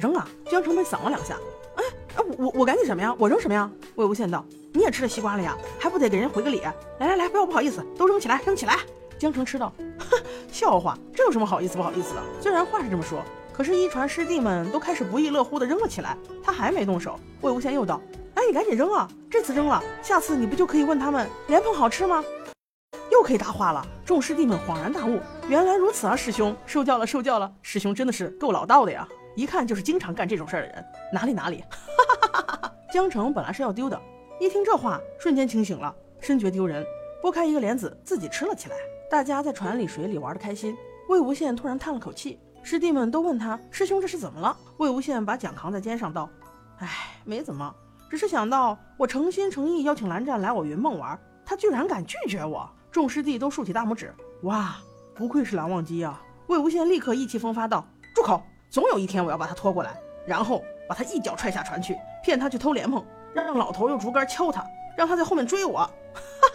[0.00, 1.36] 扔啊！”江澄被嗓了两下。
[1.74, 1.84] 哎，
[2.38, 3.14] 我我赶紧什么呀？
[3.18, 3.70] 我扔什么呀？
[3.96, 6.60] 魏无羡道：“你也吃了西瓜了呀，还不得给人回个礼？
[6.98, 8.76] 来来来，不要不好意思，都扔起来，扔起来！”
[9.18, 10.16] 江澄吃道：“哼，
[10.52, 12.22] 笑话，这有什么好意思不好意思的？
[12.40, 13.20] 虽然话是这么说，
[13.52, 18.00] 可是一传师弟们都开始不亦乐乎的扔了起来，他还没动手。”魏无羡又道
[18.34, 19.08] ：“哎，你赶紧扔啊！
[19.30, 22.22] 这次扔了，下次你不就可以问他们莲蓬好吃吗？
[23.10, 26.14] 又可以答话了。”众师弟们恍然大悟，原来如此啊！
[26.14, 27.52] 师兄受教了，受教了！
[27.60, 30.84] 师兄真的是够老道的呀，一看就是经常干这种事儿的人。
[31.12, 31.62] 哪里哪里。
[31.68, 34.00] 哈哈哈哈哈哈江澄本来是要丢的，
[34.40, 36.86] 一听这话，瞬间清醒了，深觉丢人，
[37.20, 38.76] 拨开一个帘子，自己吃了起来。
[39.10, 40.76] 大家在船里、水里玩得开心。
[41.08, 46.30] 魏无羡突然叹了口气，师弟们都问他：“师兄这是怎么了？”魏无羡把桨扛在肩上，道
[46.78, 46.88] ：“哎，
[47.24, 47.74] 没怎么，
[48.08, 54.76] 只是想到我诚心诚意邀请蓝湛来我云梦玩，他居然敢拒绝我。”众师弟都竖起大拇指：“哇，
[55.16, 58.40] 不愧是蓝忘机啊！”魏无羡立刻意气风发道：“住口！
[58.70, 63.04] 总有一天我要把他拖过来，然后。”把他一脚踹下船去，骗他去偷莲蓬，
[63.44, 64.64] 让老头用竹竿敲他，
[64.96, 65.78] 让他在后面追我。
[65.78, 65.92] 哈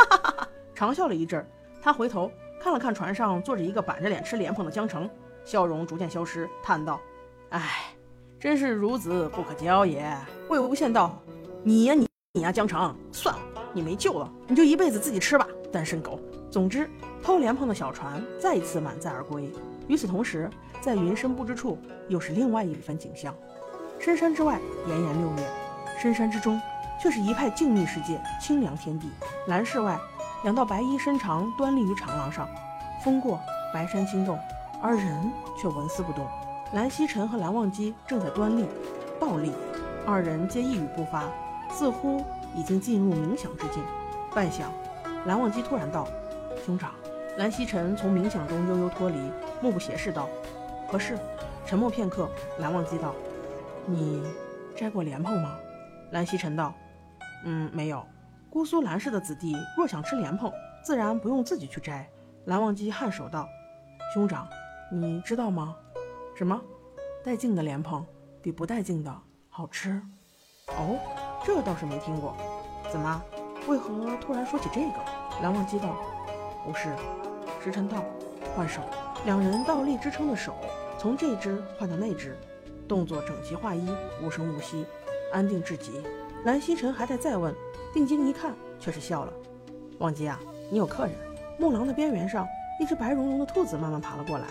[0.10, 1.46] 哈哈哈长笑了一阵，
[1.82, 5.10] 他回头看了看船上坐着一个板着脸吃莲蓬的江澄，
[5.46, 7.00] 笑容逐渐消失，叹道
[7.50, 7.94] ：“哎，
[8.40, 10.16] 真是孺子不可教也。”
[10.50, 11.18] 魏无羡道
[11.64, 13.42] ：“你呀你你呀，江澄，算了，
[13.74, 16.20] 你没救了，你就一辈子自己吃吧，单身狗。”
[16.50, 16.90] 总之，
[17.24, 19.52] 偷莲蓬的小船再一次满载而归。
[19.88, 23.34] 与此同时，在云深不知处，又是另外一番景象。
[24.00, 25.44] 深山之外，炎炎六月；
[26.00, 26.62] 深山之中，
[27.00, 29.10] 却是一派静谧世界，清凉天地。
[29.48, 30.00] 蓝室外，
[30.44, 32.48] 两道白衣身长端立于长廊上，
[33.04, 33.40] 风过，
[33.74, 34.40] 白山轻动，
[34.82, 36.26] 而人却纹丝不动。
[36.74, 38.66] 蓝曦臣和蓝忘机正在端立、
[39.20, 39.52] 倒立，
[40.06, 41.24] 二人皆一语不发，
[41.70, 42.24] 似乎
[42.56, 43.84] 已经进入冥想之境。
[44.34, 44.64] 半晌，
[45.26, 46.08] 蓝忘机突然道
[46.66, 46.92] ：“兄长。”
[47.38, 49.18] 蓝曦臣从冥想中悠悠脱离，
[49.60, 50.30] 目不斜视道
[50.88, 51.18] ：“何事？”
[51.66, 52.30] 沉默片刻，
[52.60, 53.14] 蓝忘机道。
[53.86, 54.22] 你
[54.76, 55.56] 摘过莲蓬吗？
[56.12, 56.74] 蓝曦臣道
[57.44, 58.06] ：“嗯，没有。
[58.50, 60.52] 姑苏蓝氏的子弟若想吃莲蓬，
[60.84, 62.08] 自然不用自己去摘。”
[62.46, 63.48] 蓝忘机颔首道
[64.14, 64.48] ：“兄长，
[64.92, 65.76] 你知道吗？
[66.36, 66.60] 什么？
[67.24, 68.06] 带茎的莲蓬
[68.42, 69.16] 比不带茎的
[69.50, 70.02] 好吃？
[70.68, 71.00] 哦，
[71.46, 72.36] 这倒是没听过。
[72.92, 73.24] 怎么？
[73.68, 74.94] 为何突然说起这个？”
[75.42, 75.96] 蓝忘机道
[76.66, 76.94] ：“不是。”
[77.64, 78.04] 时辰到
[78.56, 78.82] ：“换手。”
[79.26, 80.54] 两人倒立支撑的手，
[81.00, 82.38] 从这只换到那只。
[82.90, 83.90] 动作整齐划一，
[84.22, 84.86] 无声无息，
[85.32, 86.04] 安定至极。
[86.46, 87.56] 蓝曦臣还在再问，
[87.94, 89.32] 定睛一看，却是笑了。
[90.00, 90.38] 忘机啊，
[90.70, 91.16] 你有客人。
[91.58, 92.46] 木廊的边缘上，
[92.80, 94.48] 一只白茸茸的兔子慢慢爬了过来，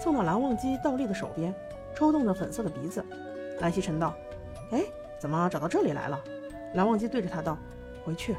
[0.00, 1.54] 蹭到蓝忘机倒立的手边，
[1.94, 3.04] 抽动着粉色的鼻子。
[3.60, 4.12] 蓝曦臣道
[4.72, 4.82] ：“哎，
[5.20, 6.20] 怎么找到这里来了？”
[6.74, 7.56] 蓝忘机对着他道
[8.04, 8.34] ：“回去。”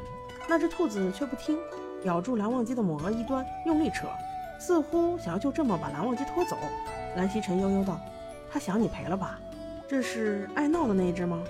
[0.46, 1.58] 那只兔子却不听，
[2.02, 4.06] 咬住蓝忘机的抹额一端，用力扯，
[4.60, 6.58] 似乎想要就这么把蓝忘机拖走。
[7.16, 7.98] 蓝曦臣悠悠道
[8.52, 9.40] ：“他想你赔了吧？
[9.86, 11.42] 这是爱闹的那一只吗？”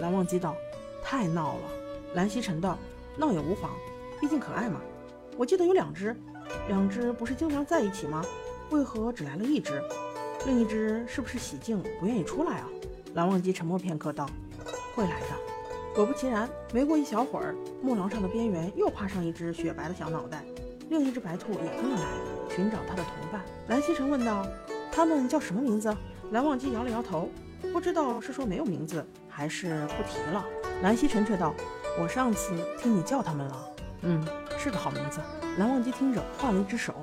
[0.00, 0.56] 蓝忘机道。
[1.04, 1.70] 太闹了，
[2.14, 2.78] 蓝曦臣道
[3.16, 3.70] ：“闹也无妨，
[4.18, 4.80] 毕竟可爱嘛。
[5.36, 6.16] 我记得有两只，
[6.66, 8.24] 两只不是经常在一起吗？
[8.70, 9.82] 为何只来了一只？
[10.46, 12.68] 另一只是不是喜静不愿意出来啊？”
[13.14, 14.26] 蓝忘机沉默片刻道
[14.96, 15.26] ：“会来的。”
[15.94, 20.42] 果不其然，没过一小会儿，木廊上的边缘又爬上一只雪白的小脑袋，
[20.88, 23.40] 另一只白兔也跟了来，寻找它的同伴。
[23.68, 24.44] 蓝曦臣问道
[24.90, 25.94] ：“它们叫什么名字？”
[26.32, 27.28] 蓝忘机摇了摇头，
[27.72, 30.44] 不知道是说没有名字，还是不提了。
[30.82, 31.54] 蓝曦臣却道
[31.98, 33.68] ：“我上次听你叫他们了，
[34.02, 34.22] 嗯，
[34.58, 35.20] 是个好名字。”
[35.58, 36.94] 蓝忘机听着换了一只手。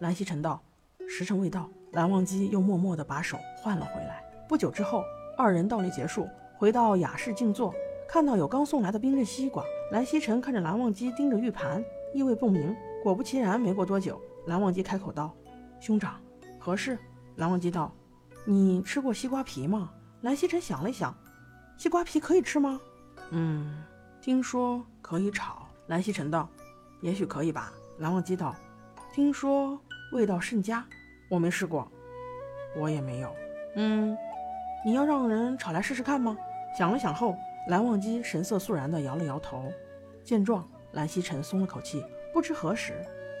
[0.00, 0.60] 蓝曦臣道
[1.08, 4.22] ：“时辰未到。”蓝忘机又默默地把手换了回来。
[4.48, 5.04] 不久之后，
[5.36, 7.74] 二人倒立结束，回到雅室静坐，
[8.08, 9.64] 看到有刚送来的冰镇西瓜。
[9.92, 12.74] 蓝曦臣看着蓝忘机盯着玉盘，意味不明。
[13.02, 15.34] 果不其然，没过多久，蓝忘机开口道
[15.80, 16.20] ：“兄长，
[16.58, 16.98] 何事？”
[17.36, 17.92] 蓝忘机道
[18.44, 19.90] ：“你吃过西瓜皮吗？”
[20.22, 21.12] 蓝曦臣想了想
[21.76, 22.80] ：“西瓜皮可以吃吗？”
[23.30, 23.82] 嗯，
[24.20, 25.66] 听说可以炒。
[25.86, 26.48] 蓝曦臣道
[27.02, 28.54] ：“也许可以吧。”蓝忘机道
[29.12, 29.78] ：“听说
[30.12, 30.84] 味道甚佳，
[31.28, 31.90] 我没试过，
[32.76, 33.34] 我也没有。
[33.76, 34.16] 嗯，
[34.84, 36.36] 你要让人炒来试试看吗？”
[36.78, 37.36] 想了想后，
[37.68, 39.72] 蓝忘机神色肃然地摇了摇头。
[40.22, 42.04] 见状，蓝曦臣松了口气。
[42.32, 42.94] 不知何时，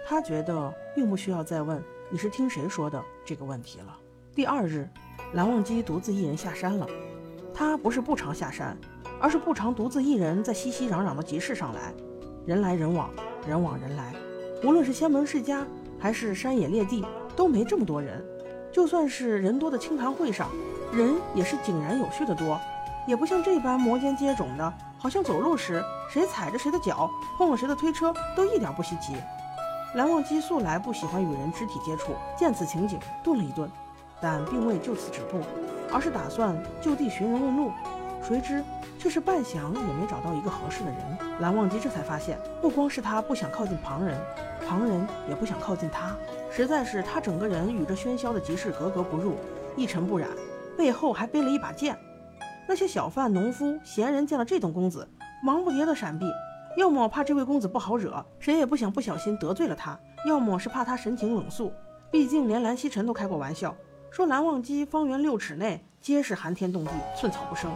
[0.06, 3.96] 他觉得并不需要再问“你是听谁说的”这个问题了。
[4.34, 4.88] 第二日，
[5.34, 6.86] 蓝忘机独自一人下山了。
[7.54, 8.76] 他不是不常下山。
[9.20, 11.92] 而是不常独自一人在熙熙攘攘的集市上来，
[12.46, 13.10] 人来人往，
[13.46, 14.14] 人往人来。
[14.64, 15.64] 无论是仙门世家，
[15.98, 17.04] 还是山野猎地，
[17.36, 18.24] 都没这么多人。
[18.72, 20.48] 就算是人多的清谈会上，
[20.92, 22.58] 人也是井然有序的多，
[23.06, 29.14] 也不像这般摩肩接踵的，好像走路时谁踩着谁的脚，碰了谁的推车都一点不稀奇。
[29.96, 33.68] 蓝忘机素来不喜欢与人肢体接触，见此情景，顿了一顿，
[34.20, 35.40] 但并未就此止步，
[35.92, 37.70] 而是打算就地寻人问路。
[38.22, 38.62] 谁知
[38.98, 40.98] 却是半晌也没找到一个合适的人。
[41.40, 44.18] 蓝忘机这才发现，不光是他不想靠近旁人，
[44.68, 46.14] 旁人也不想靠近他。
[46.50, 49.36] 实在是他整个人与这喧嚣的集市格格不入，
[49.76, 50.28] 一尘不染，
[50.76, 51.96] 背后还背了一把剑。
[52.68, 55.08] 那些小贩、农夫、闲人见了这等公子，
[55.42, 56.30] 忙不迭的闪避，
[56.76, 61.72] 要么怕这位公子不好惹，谁也不想不小心得罪了他；要么是怕他神情冷肃。
[62.10, 63.74] 毕竟连蓝曦臣都开过玩笑，
[64.10, 67.70] 说蓝忘机方圆六尺内皆是寒天冻地，寸草不生。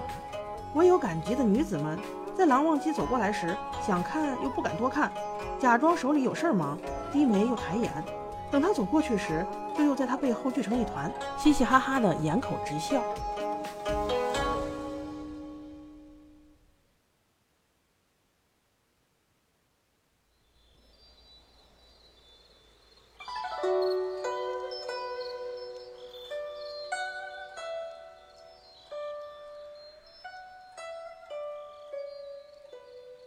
[0.74, 1.96] 唯有赶集的女子们，
[2.36, 3.56] 在蓝忘机走过来时，
[3.86, 5.10] 想看又不敢多看，
[5.60, 6.76] 假装手里有事儿忙，
[7.12, 7.92] 低眉又抬眼。
[8.50, 13.00] 等他走过去时，就又在他背后聚成一团，嘻嘻哈哈的掩口直笑。《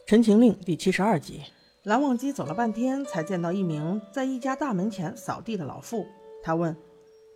[0.08, 1.41] 陈情令》第七十二集，
[1.84, 6.08] 蓝忘机走了半天，才见到一名在一家大门前扫地的老妇。
[6.41, 6.74] 他问：“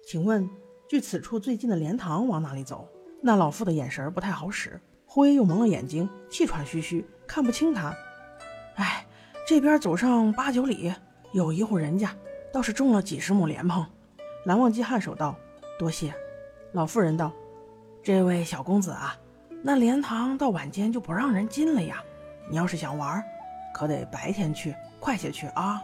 [0.07, 0.49] 请问，
[0.87, 2.87] 距此处最近的莲塘往哪里走？”
[3.21, 7.93] 那老妇的眼神不太好使，灰又蒙了眼睛，气喘吁吁，看不清他。
[8.75, 9.05] 哎，
[9.45, 10.93] 这边走上八九里，
[11.33, 12.15] 有一户人家，
[12.53, 13.85] 倒是种了几十亩莲蓬。
[14.45, 15.35] 蓝忘机颔首道
[15.77, 16.13] ：“多谢。”
[16.71, 17.33] 老妇人道
[18.01, 19.19] ：“这位小公子啊，
[19.61, 22.01] 那莲塘到晚间就不让人进了呀。”
[22.51, 23.23] 你要是想玩，
[23.73, 25.81] 可得白天去，快些去啊！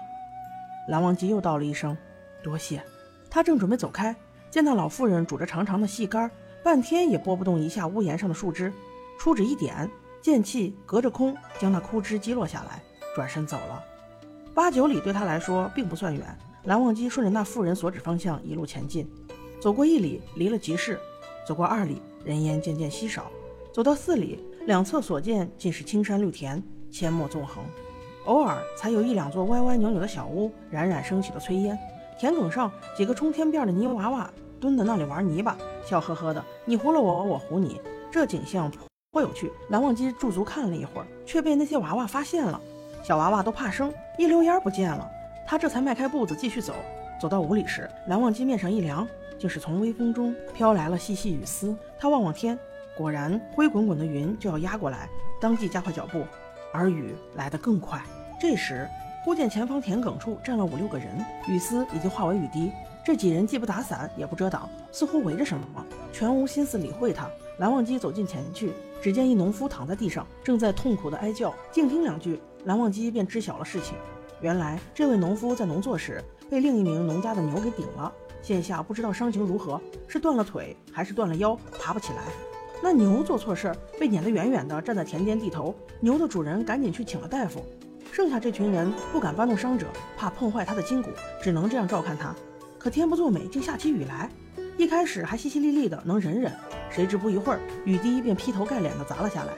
[0.89, 1.97] 蓝忘机又道了一声
[2.43, 2.83] ：“多谢。”
[3.31, 4.13] 他正准备走开，
[4.51, 6.29] 见那老妇人拄着长长的细杆，
[6.61, 8.73] 半天也拨不动一下屋檐上的树枝，
[9.17, 9.89] 出指一点，
[10.21, 12.83] 剑气隔着空将那枯枝击落下来，
[13.15, 13.81] 转身走了。
[14.53, 19.09] 八九里对他来说并不算远，蓝忘机顺着那妇人所指方向一路前进，
[19.61, 20.97] 走过一里，离了集市；
[21.47, 23.23] 走过二里，人烟渐渐稀少；
[23.71, 24.43] 走到四里。
[24.67, 27.63] 两侧所见尽是青山绿田，阡陌纵横，
[28.25, 31.79] 偶尔才有一两座歪歪扭扭的小屋，冉冉升起的炊烟。
[32.19, 37.79] 田埂上几个冲天辫的泥娃娃蹲在那里玩泥巴，笑呵呵的，你糊了我，我糊你。
[38.11, 38.69] 这景象
[39.13, 39.49] 颇有趣。
[39.69, 42.59] 蓝忘机驻足看了一会儿，却被那些娃娃发现了。
[43.01, 45.09] 小娃娃都怕生，一溜烟不见了。
[45.47, 46.73] 他这才迈开步子继续走。
[47.21, 49.07] 走到五里时，蓝忘机面上一凉，
[49.39, 51.73] 竟是从微风中飘来了细细雨丝。
[51.97, 52.59] 他望望天。
[52.97, 55.07] 果然，灰滚滚的云就要压过来，
[55.39, 56.25] 当即加快脚步，
[56.73, 58.01] 而雨来得更快。
[58.41, 58.89] 这时，
[59.23, 62.71] 忽见前方田埂处站了五六个人，雨丝已经化为雨滴。
[63.05, 67.29] 这几人既不打伞，也不遮挡，似乎围着什么，全无心思理会他。
[67.59, 71.53] 蓝忘机走近前去，只见一农夫躺在地上，正在痛苦的哀叫。
[71.71, 73.95] 静听两句，蓝忘机便知晓了事情。
[74.41, 82.56] 原来，这位农夫在农作时被另一名农家的牛给顶了，现下不知道伤情如何，是断了腿还是断了腰，爬不起来。
[82.81, 85.75] 那牛做错事儿，被撵得远远的，站在田间地头。
[85.99, 87.65] 牛的主人赶紧去请了大夫，
[88.11, 91.09] 剩下这群人不敢搬动伤者，怕碰坏他的筋骨，
[91.41, 92.35] 只能这样照看他。
[92.77, 94.29] 可天不作美，竟下起雨来。
[94.77, 96.53] 一开始还淅淅沥沥的，能忍忍，
[96.89, 99.53] 谁知不一会儿，雨滴便劈头盖脸的砸了下来。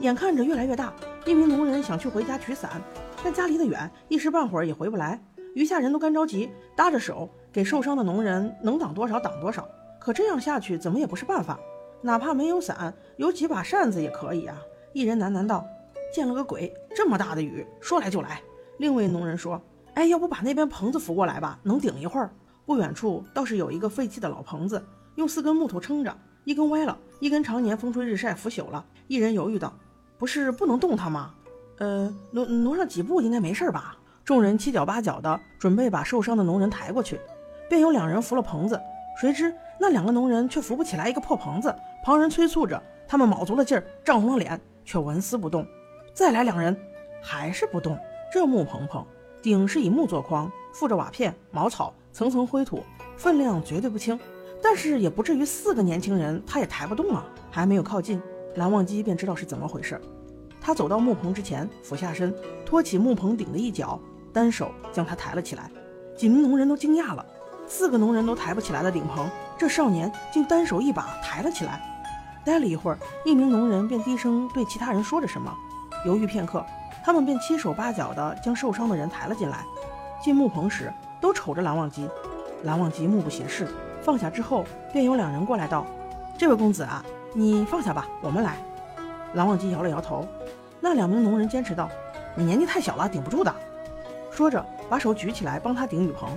[0.00, 0.92] 眼看着越来越大，
[1.24, 2.82] 一名农人想去回家取伞，
[3.22, 5.22] 但家离得远，一时半会儿也回不来。
[5.54, 9.66] 余下人都干着急，搭着手给受伤的农人能挡多少挡多少。
[10.00, 11.58] 可这样下去怎么也不是办法，
[12.06, 14.62] 哪怕没有伞，有几把扇子也可以啊。
[14.92, 15.66] 一人喃喃道
[16.14, 18.40] ：“见了个鬼，这么大的雨，说来就来。”
[18.78, 19.60] 另一位农人说
[19.94, 22.30] ：“哎，要不把那边棚子扶过来吧，能顶一会儿。”
[22.64, 24.80] 不远处倒是有一个废弃的老棚子，
[25.16, 28.84] 用四根木头撑着，一根歪了，一根常年风吹日晒腐朽了。
[29.08, 29.74] 一人犹豫道
[30.16, 31.34] ：“不是不能动它吗？
[31.78, 37.20] 呃，挪挪上几步应该没事吧？”众人七脚八脚的准备把受伤的农人抬过去，
[37.68, 38.80] 便有两人扶了棚子，
[39.20, 41.74] 谁知那两个农人却扶不起来一个破棚子。
[42.06, 45.66] 旁人催促着，他们卯足了劲儿，涨红了脸，却纹丝不动。
[46.14, 46.80] 再来两人，
[47.20, 47.98] 还是不动。
[48.32, 49.04] 这木棚棚
[49.42, 51.92] 顶是以木做框，附着瓦片、茅草。
[52.12, 52.80] 层层灰土，
[53.16, 54.16] 分量绝对不轻，
[54.62, 57.26] 但是也不至于四个年轻人他也抬不动啊！
[57.50, 58.22] 还没有靠近，
[58.54, 60.00] 蓝忘机便知道是怎么回事。
[60.60, 62.32] 他走到木棚之前，俯下身，
[62.64, 64.00] 托起木棚顶的一角，
[64.32, 65.68] 单手将它抬了起来。
[66.16, 67.26] 几名农人都惊讶了，
[67.66, 71.82] 四个农人都抬不起来的顶棚，这少年竟单手一把抬了起来。
[72.46, 75.52] 待了一会儿，一名农人便低声对其他人说着什么，
[76.06, 76.64] 犹豫片刻，
[77.04, 79.64] 他们便七手八脚地将受伤的人抬了进来。
[80.22, 80.90] 进木棚时。
[81.18, 82.08] 都瞅着蓝忘机，
[82.64, 83.66] 蓝忘机目不斜视，
[84.02, 85.86] 放下之后，便有两人过来道
[86.38, 88.58] ：“这位公子啊，你放下吧，我们来。”
[89.32, 90.28] 蓝忘机摇了摇头。
[90.78, 91.88] 那两名农人坚持道
[92.36, 93.52] ：“你年纪太小了，顶不住的。”
[94.30, 96.28] 说着，把手举起来帮他顶雨棚。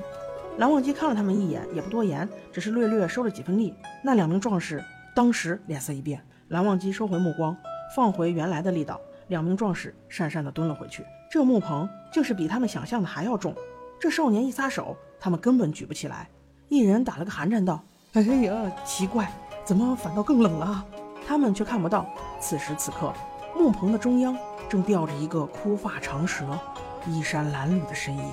[0.57, 3.75] 蓝忘机看了他们一眼，也不多言，只是略略收了几分力。
[4.01, 4.81] 那两名壮士
[5.19, 6.25] 当时脸色一变。
[6.47, 7.53] 蓝忘机收回目光，
[7.93, 8.97] 放回原来的力道。
[9.27, 11.05] 两名壮士讪讪地蹲了回去。
[11.29, 13.53] 这木棚竟是比他们想象的还要重。
[13.99, 16.29] 这少年一撒手，他们根本举不起来。
[16.69, 17.83] 一人打了个寒战，道
[18.15, 19.29] ：“哎呀，奇怪，
[19.65, 20.85] 怎么反倒更冷了？”
[21.27, 22.05] 他们却看不到，
[22.39, 23.13] 此时此刻，
[23.57, 24.37] 木棚的中央
[24.69, 26.57] 正吊着一个枯发长蛇、
[27.05, 28.23] 衣衫褴褛的身影。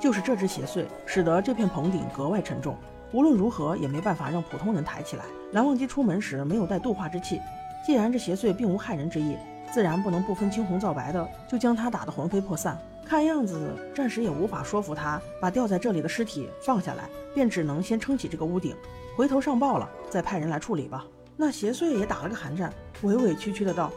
[0.00, 2.78] 就是这只邪祟，使得这片棚顶格外沉重。
[3.12, 5.26] 无论如何，也没办法让普通人抬起来。
[5.52, 7.40] 蓝忘机出门时没有带度化之气，
[7.84, 9.36] 既然这邪祟并无害人之意，
[9.72, 12.78] 自然不能不分青红皂白的就将他打得魂飞魄散。
[13.04, 18.76] 看样子暂时也无法说服他把吊在这里的尸体放下来，便只能先撑起这个屋顶，
[19.16, 21.04] 回头上报了再派人来处理吧。
[21.36, 23.90] 那邪祟也打了个寒战，委委屈屈的道：“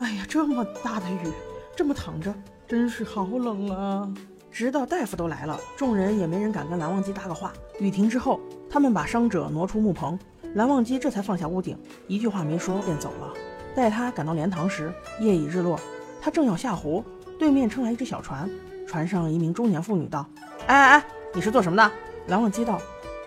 [0.00, 1.30] 哎呀，这么大的雨，
[1.76, 2.34] 这么躺着，
[2.66, 4.12] 真是好冷啊！”
[4.50, 7.52] 直到大夫都来了，众人也没人敢跟蓝忘机搭个话。
[7.78, 10.18] 雨停之后，他们把伤者挪出木棚，
[10.54, 13.32] 蓝忘机这才放下屋顶，一句话没说便走了。
[13.74, 15.78] 待他赶到莲塘时，夜已日落，
[16.20, 17.04] 他正要下湖。
[17.38, 18.50] 对面撑来一只小船，
[18.86, 20.26] 船上一名中年妇女道
[20.66, 21.90] ：“哎哎哎，你是做什么的？”
[22.26, 22.78] 蓝忘机道：“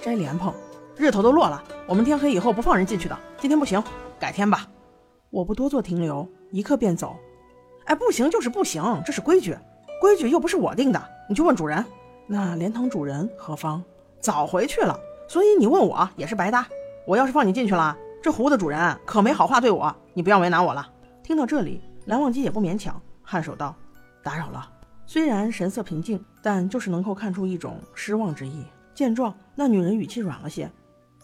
[0.04, 0.54] 摘莲蓬。
[0.96, 3.18] 日头都落了，我们天黑以后不放人进去的。
[3.40, 3.82] 今天不行，
[4.20, 4.68] 改天吧。”
[5.32, 7.16] 我不多做停留，一刻便走。
[7.86, 9.58] 哎，不行就是不行，这是规矩，
[10.00, 11.84] 规矩又不是我定的，你去问主人。
[12.28, 13.84] 那莲塘主人何方？
[14.20, 16.68] 早回去了，所以你问我也是白搭。
[17.06, 20.90] 我要是放你进去了，这湖的主人可没好话对我，你不要为难我了。
[21.22, 23.76] 听到这里，蓝忘机也不勉强，颔首道。
[24.24, 24.70] 打扰了。
[25.06, 28.64] 虽然神色平静，但就是能够看出一种失望之意。
[28.94, 30.72] 见状，那女人语气软了些：“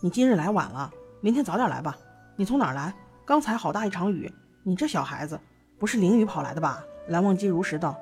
[0.02, 1.96] 你今日来晚了，明天早点来吧。
[2.36, 2.94] 你从哪儿来？
[3.24, 4.30] 刚才好大一场雨，
[4.64, 5.40] 你这小孩子
[5.78, 7.96] 不是淋雨跑来的吧？”蓝忘机如实道：“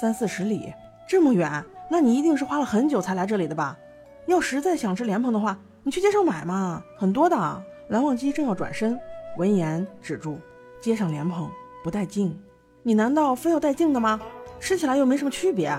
[0.00, 0.74] 三四十里，
[1.08, 3.78] 这么远，那你一定是花了很久才来这里的吧？
[4.26, 8.98] 要实在想吃莲蓬的话，你去街上买嘛，很多的。”蓝忘机正要转身，
[9.36, 10.38] 闻言止住
[10.80, 11.50] ：“街上莲蓬
[11.82, 12.40] 不带劲，
[12.82, 14.20] 你难道非要带劲的吗？”
[14.60, 15.76] 吃起来又没什么区别，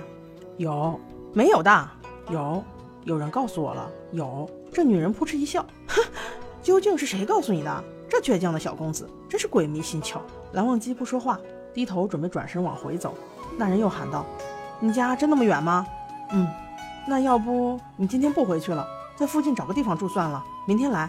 [0.57, 0.99] 有
[1.33, 1.89] 没有的？
[2.29, 2.63] 有，
[3.03, 3.89] 有人告诉我了。
[4.11, 6.01] 有，这女人扑哧一笑，哼，
[6.63, 7.83] 究竟是谁告诉你的？
[8.09, 10.17] 这倔强的小公子真是鬼迷心窍。
[10.53, 11.39] 蓝忘机不说话，
[11.73, 13.13] 低头准备转身往回走。
[13.57, 14.25] 那人又喊道
[14.81, 15.85] ：“你家真那么远吗
[16.33, 16.47] ？”“嗯，
[17.07, 18.85] 那要不你今天不回去了，
[19.21, 21.07] 在附近找个地方住算了，明天来。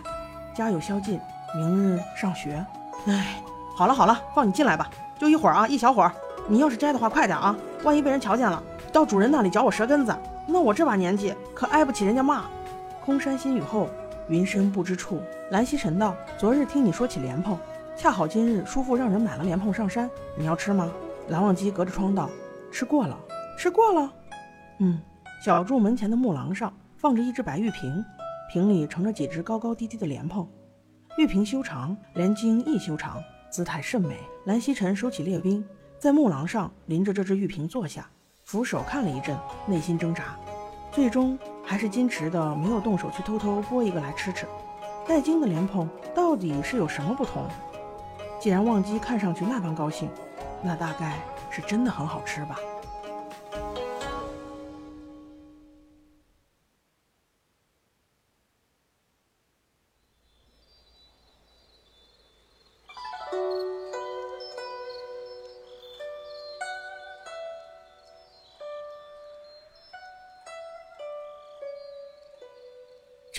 [0.55, 1.19] 家有宵禁，
[1.57, 2.63] 明日上学。”
[3.09, 3.43] 哎，
[3.75, 6.13] 好了好了，放你进来吧，就一会儿啊，一小会儿。
[6.47, 10.15] 你要是摘的话，快点啊，万一被人瞧见了，到主人那里嚼我舌根子，
[10.47, 12.45] 那我这把年纪可挨不起人家骂。
[13.03, 13.89] 空山新雨后，
[14.29, 15.23] 云深不知处。
[15.51, 17.59] 蓝曦臣道：昨日听你说起莲蓬，
[17.97, 20.87] 恰好今日叔父让人买了莲蓬上山，你要吃吗？
[21.29, 22.29] 蓝忘机隔着窗道：
[22.71, 23.17] 吃过了，
[23.57, 24.13] 吃过了。
[24.81, 25.01] 嗯，
[25.43, 26.71] 小筑门前的木廊上
[27.03, 28.05] 放着一只白玉瓶，
[28.49, 30.49] 瓶里盛着几只高高低低的莲蓬。
[31.19, 34.17] 玉瓶修长，莲茎亦修长，姿态甚美。
[34.45, 35.65] 蓝曦臣收起列兵，
[35.99, 38.09] 在木廊上临着这只玉瓶坐下，
[38.45, 39.37] 俯首看了一阵，
[39.67, 40.39] 内心挣扎，
[40.93, 44.47] 最终还是矜持的没有动手去偷偷剥一个来吃吃。
[45.05, 47.43] 带茎的莲蓬到底是有什么不同？
[48.39, 50.09] 既然忘机看上去那般高兴，
[50.63, 51.19] 那大概
[51.51, 52.57] 是真的很好吃吧。《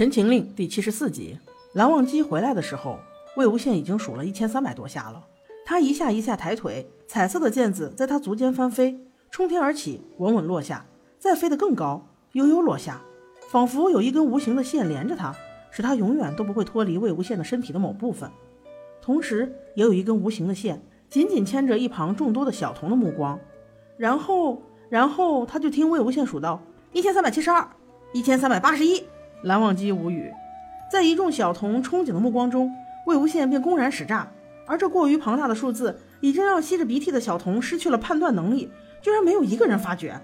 [0.04, 1.40] 陈情令》第七十四集，
[1.72, 3.00] 蓝忘机回来的时候，
[3.38, 5.24] 魏无羡已经数了一千三百多下了。
[5.66, 9.00] 他一下一下抬腿，彩色的毽子在他足尖翻飞，
[9.32, 10.86] 冲天而起，稳稳落下，
[11.20, 13.02] 再飞得更高，悠悠落下，
[13.50, 15.34] 仿佛有一根无形的线连着他，
[15.72, 18.30] 使他永远都不会脱离魏无羡的身体的某部分。
[19.02, 23.40] 同时，也有一根无形的线紧紧牵着一旁众多的小童的目光。
[23.96, 26.62] 然后，然后他就听魏无羡数到
[26.92, 27.66] 一千三百七十二，
[28.12, 29.02] 一千三百八十一。
[29.44, 30.34] 蓝忘机无语，
[30.90, 32.74] 在一众小童憧憬的目光中，
[33.06, 34.32] 魏无羡便公然使诈，
[34.66, 40.18] 而这过于庞大的数字已经让吸着鼻涕的小童失去了判断能力，居然没有一个人发觉。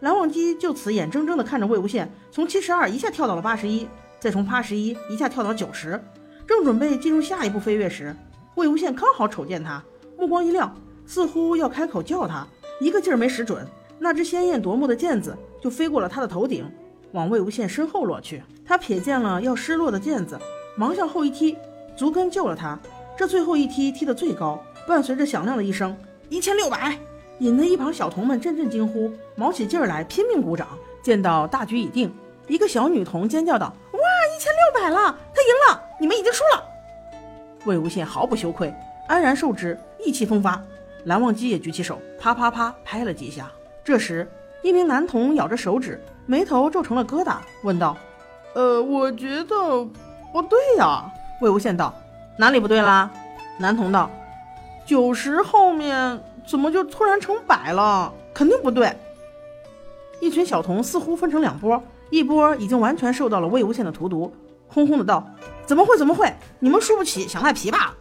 [0.00, 6.02] 蓝忘机就此眼睁睁地看着魏无羡从七十二一下跳到了八十一，再从八十一一下跳到九十，
[6.44, 8.12] 正准备进入下一步飞跃时，
[8.56, 9.80] 魏无羡刚好瞅见他，
[10.18, 10.74] 目光一亮，
[11.06, 12.44] 似乎要开口叫他，
[12.80, 13.64] 一个劲儿没使准，
[14.00, 16.68] 那只鲜艳夺目的毽子就飞过了他的头顶。
[17.12, 20.38] 往魏无羡身后落去，他瞥见了要失落的毽子，
[20.76, 21.56] 忙向后一踢，
[21.96, 22.78] 足跟救了他。
[23.16, 25.96] 这最后一踢踢得最高，伴随着响亮的一声
[26.28, 26.96] “一千六百”，
[27.40, 30.68] 引得一旁小童们阵阵惊呼，卯起劲儿来拼命鼓掌。
[31.02, 32.14] 见到大局已定，
[32.46, 35.18] 一个小女童尖叫道：“哇，一千六百了！
[35.34, 36.64] 他赢了，你们已经输了。”
[37.64, 38.72] 魏无羡毫不羞愧，
[39.08, 40.62] 安然受之，意气风发。
[41.04, 43.50] 蓝忘机也举起手，啪啪啪拍了几下。
[43.82, 44.28] 这时，
[44.62, 46.00] 一名男童咬着手指。
[46.30, 47.96] 眉头皱成了疙瘩，问道
[48.54, 49.82] ：“呃，我觉得
[50.30, 51.10] 不对呀。”
[51.40, 51.94] 魏无羡道
[52.38, 53.10] ：“哪里不对啦？”
[53.58, 54.10] 男童道
[54.84, 58.12] ：“九十后面怎么就突然成百了？
[58.34, 58.94] 肯定不对。”
[60.20, 64.30] 一群小童似乎分成两波，一波已经完全受到了魏无羡的荼毒，
[64.68, 65.26] 轰轰的道
[65.64, 65.96] ：“怎么会？
[65.96, 66.30] 怎么会？
[66.58, 67.94] 你们输不起，想赖皮吧？”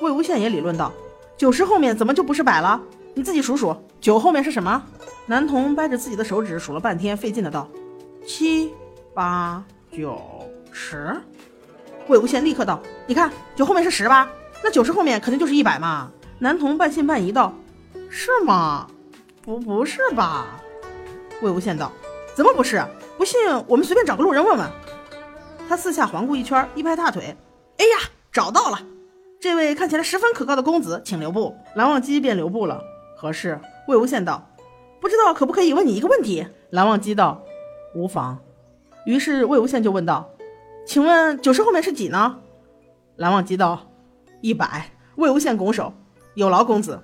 [0.00, 0.90] 魏无羡也理论道
[1.38, 2.80] ：“九十后面怎么就不是百了？
[3.14, 4.82] 你自己数数，九后面是什么？”
[5.26, 7.68] 男童掰着自己的手指数了半天，费劲的道
[8.26, 8.72] ：“七、
[9.14, 10.20] 八、九、
[10.72, 11.16] 十。”
[12.08, 14.28] 魏无羡立刻道：“你看，九后面是十吧？
[14.64, 17.54] 那九十后面肯定就是一百嘛。”男童半信半疑道
[18.10, 18.88] ：“是吗？
[19.42, 20.60] 不，不是吧？”
[21.42, 21.92] 魏无羡道
[22.34, 22.84] ：“怎么不是？
[23.16, 24.68] 不信我们随便找个路人问问。”
[25.68, 27.36] 他四下环顾一圈，一拍大腿
[27.78, 28.80] ：“哎呀，找到了！
[29.38, 32.82] 这位看起来十分可靠的公子，请留步。”蓝忘机便留步了。
[33.20, 33.60] 何事？
[33.86, 34.48] 魏无羡道。
[34.98, 36.46] 不知道可不可以问你一个问题？
[36.70, 37.42] 蓝忘机道
[37.94, 38.38] ：“无妨。”
[39.04, 40.30] 于是魏无羡就问道
[40.88, 42.38] ：“请问九十后面是几呢？”
[43.16, 43.90] 蓝忘机道
[44.40, 45.92] ：“一百。”魏无羡拱手
[46.32, 46.98] ：“有劳公子。”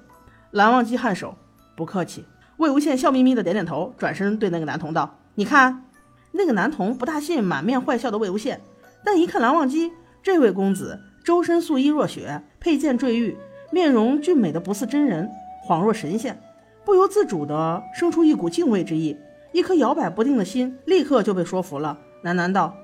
[0.53, 1.35] 蓝忘机颔首
[1.77, 2.25] ：“不客气。”
[2.57, 5.85] 魏无羡笑眯眯的点点头，转身对那个男童道：“你看。”
[6.33, 8.59] 那个男童不大信满面坏笑的魏无羡，
[9.05, 13.37] 但一看蓝忘机这位公子，周身素衣若雪，佩剑坠玉，
[13.71, 15.31] 面容俊美的不似真人，
[15.67, 16.41] 恍若神仙。
[16.85, 19.17] 不由自主地生出一股敬畏之意，
[19.53, 22.77] 一颗摇摆不定的心立刻就被说服了，喃喃道：“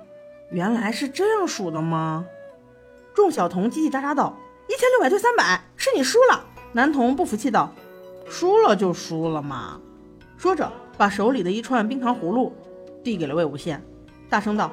[0.51, 2.27] 原来是这样数的吗？”
[3.15, 4.37] 众小童叽叽喳喳道
[4.69, 6.45] ：“一千六百对三百，是你输了。”
[6.75, 7.73] 男童不服气道
[8.27, 9.81] ：“输了就输了嘛。”
[10.37, 12.53] 说着，把手里的一串冰糖葫芦
[13.05, 13.79] 递给了魏无羡，
[14.29, 14.73] 大声道：“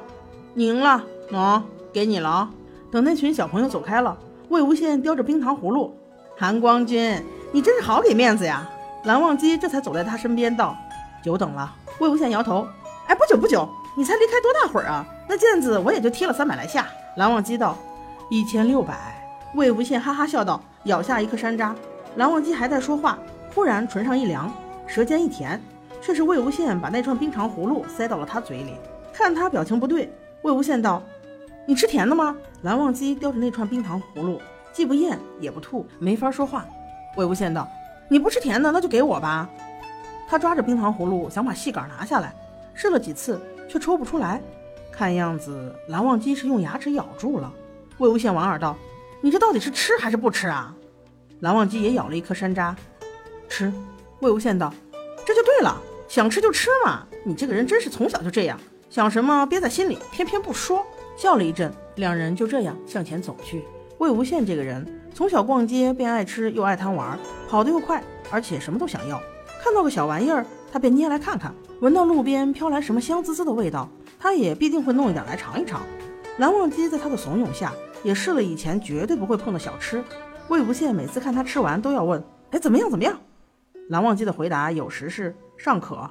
[0.54, 1.62] 你赢了，喏，
[1.92, 2.50] 给你了啊！”
[2.90, 4.18] 等那群小朋友走开了，
[4.48, 5.94] 魏无羡叼着冰糖葫芦
[6.36, 7.22] ：“韩光君，
[7.52, 8.66] 你真是好给面子呀！”
[9.04, 10.76] 蓝忘机这才走在他身边，道
[11.24, 12.66] ：“久等了。”魏无羡摇头
[13.08, 15.04] ：“哎，不久不久，你才离开多大会儿啊？
[15.28, 16.86] 那毽子我也就踢了三百来下。”
[17.16, 17.76] 蓝忘机道
[18.30, 18.94] ：“一千六百。”
[19.54, 21.74] 魏无羡哈哈笑道，咬下一颗山楂。
[22.16, 23.18] 蓝忘机还在说话，
[23.54, 24.52] 忽然唇上一凉，
[24.86, 25.60] 舌尖一甜，
[26.00, 28.74] 却是魏无羡把那串冰糖葫芦塞到了他嘴里。
[29.12, 31.02] 看他表情不对，魏无羡道
[31.66, 34.40] ：“你吃甜的吗？”蓝忘机叼着那串冰糖葫芦，
[34.72, 36.64] 既不咽也不吐，没法说话。
[37.16, 37.68] 魏无羡道
[38.08, 39.48] ：“你不吃甜的，那就给我吧。”
[40.28, 42.34] 他抓着冰糖葫芦想把细杆拿下来，
[42.72, 44.40] 试了几次却抽不出来。
[44.92, 47.52] 看样子蓝忘机是用牙齿咬住了。
[47.98, 48.76] 魏无羡莞尔道
[49.22, 50.74] ：“你这到底是吃还是不吃啊？”
[51.40, 52.74] 蓝忘机也咬了一颗山楂，
[53.48, 53.72] 吃。
[54.20, 54.72] 魏无羡道
[55.26, 57.06] ：“这就对了，想吃就吃嘛。
[57.24, 58.58] 你这个人真是从小就这样，
[58.90, 60.84] 想什么憋在心里，偏偏不说。”
[61.16, 63.64] 笑了一阵，两人就这样向前走去。
[63.98, 69.20] 魏无羡这个人从小逛街便爱吃又爱贪玩，跑得又快，而且什么都想要。
[69.62, 73.88] 看到个小玩意儿，他便捏来看看；闻到路边飘来什么香滋滋的味道，
[74.18, 75.82] 他也必定会弄一点来尝一尝。
[76.38, 80.02] 蓝忘机在他的怂恿下，也试了以前绝对不会碰的小吃。
[80.48, 82.88] 魏无羡每次看他吃完，都要问：“哎，怎么样？
[82.90, 83.18] 怎么样？”
[83.90, 86.08] 蓝忘机的回答有时是尚可，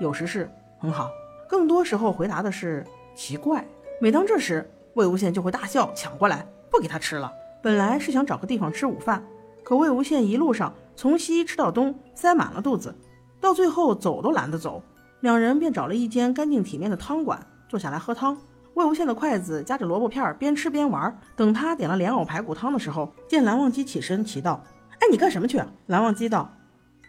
[0.00, 1.08] 有时是很好，
[1.48, 2.84] 更多时候回答的是
[3.14, 3.64] 奇怪。
[4.00, 7.32] 每当这时，魏无羡就会大笑，抢过来不给他吃了。
[7.62, 9.22] 本来是想找个地方吃午饭，
[9.62, 12.92] 可魏无羡一路上从西吃到东，塞满了肚子，
[13.40, 14.82] 到最后走都懒得走。
[15.20, 18.36] 两人便找了一间干净体面的汤馆，坐下来喝汤。
[18.74, 21.16] 魏无羡的筷子夹着萝卜片，边吃边玩。
[21.36, 24.60] 等他点了莲藕排骨汤的时候，见蓝忘机起身，奇道
[24.98, 26.50] ：“哎，你干什么去？”蓝忘机道：“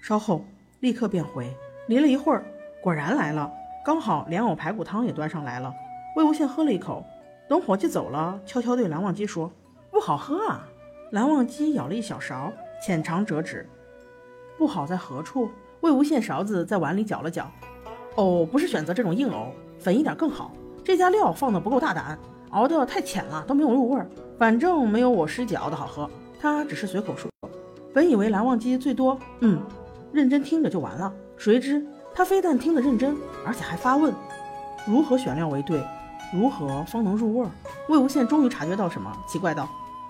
[0.02, 0.46] 稍后。”
[0.82, 1.52] 立刻便回。
[1.88, 2.46] 离了一会儿，
[2.82, 3.50] 果然来了，
[3.86, 5.74] 刚好莲藕排骨汤也端上来了。
[6.18, 7.04] 魏无羡喝了一口，
[7.48, 9.50] 等伙计走了，悄悄对蓝忘机说。
[10.06, 10.68] 好喝啊！
[11.12, 12.52] 蓝忘机舀了一小勺，
[12.86, 13.66] 浅尝辄止。
[14.58, 15.50] 不好在何处？
[15.80, 17.50] 魏无羡勺子在碗里搅了搅，
[18.16, 20.52] 藕不是选择这种硬藕，粉一点更好。
[20.84, 24.06] 这家料放的不够大胆，熬得太浅了，都没有入味儿。
[24.38, 26.10] 反正没有我师姐熬的好喝。
[26.38, 27.32] 他只是随口说，
[27.94, 29.62] 本以为蓝忘机最多嗯，
[30.12, 31.82] 认真听着就完了，谁知
[32.14, 34.14] 他非但听得认真，而且还发问：
[34.86, 35.82] 如何选料为对？
[36.34, 37.52] 如何方能入味儿？
[37.88, 39.66] 魏无羡终于察觉到什么，奇怪道。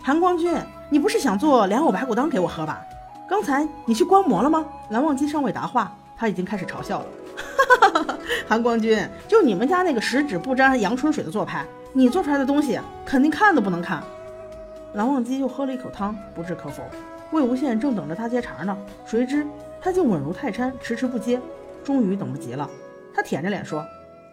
[0.06, 0.54] 韩光君，
[0.90, 2.82] 你不是想做莲藕排骨汤给我喝吧？
[3.26, 4.66] 刚才你去观摩了吗？
[4.90, 7.06] 蓝忘机尚未答话，他已经开始嘲笑了。
[7.38, 8.18] 哈哈哈！
[8.46, 14.04] 韩光君，就你们家那个十指不沾阳春水的做派，你做出来的东西肯定看都不能看。
[14.96, 16.84] 蓝忘机又喝了一口汤，不置可否。
[17.32, 19.48] 魏无羡正等着他接茬呢，谁知
[19.82, 21.40] 他竟稳如泰山，迟迟不接。
[21.82, 22.70] 终于等不及了，
[23.16, 23.86] 他舔着脸说：“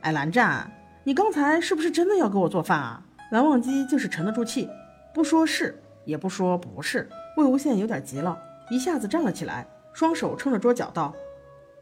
[0.03, 0.68] 哎，蓝湛，
[1.05, 3.01] 你刚才是不是真的要给我做饭啊？”
[3.31, 4.68] 蓝忘机竟是沉得住气。
[5.13, 7.09] 不说是，也不说不是。
[7.37, 8.39] 魏无羡有点急了，
[8.71, 11.13] 一下子站了起来，双手撑着桌角道：“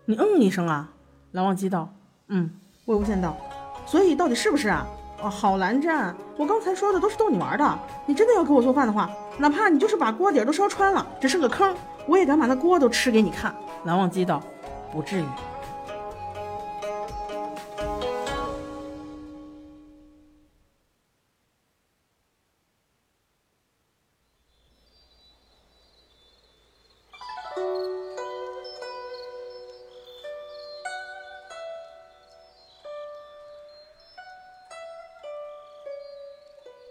[0.07, 0.91] 你嗯一声啊。”
[1.33, 1.93] 蓝忘机道
[2.29, 2.51] ：“嗯。”
[2.87, 3.37] 魏无羡道
[3.85, 4.87] ：“所以到底是不是啊
[5.20, 7.79] ？”“哦，好蓝湛，我刚才说的都是逗你玩的。
[8.07, 11.74] 你真的要给我做饭的话，哪怕你就是把锅底都烧穿了，只剩个坑，
[12.07, 13.55] 我也敢把那锅都吃给你看。”
[13.85, 14.43] 蓝忘机道
[14.93, 15.24] ：“不至于。”《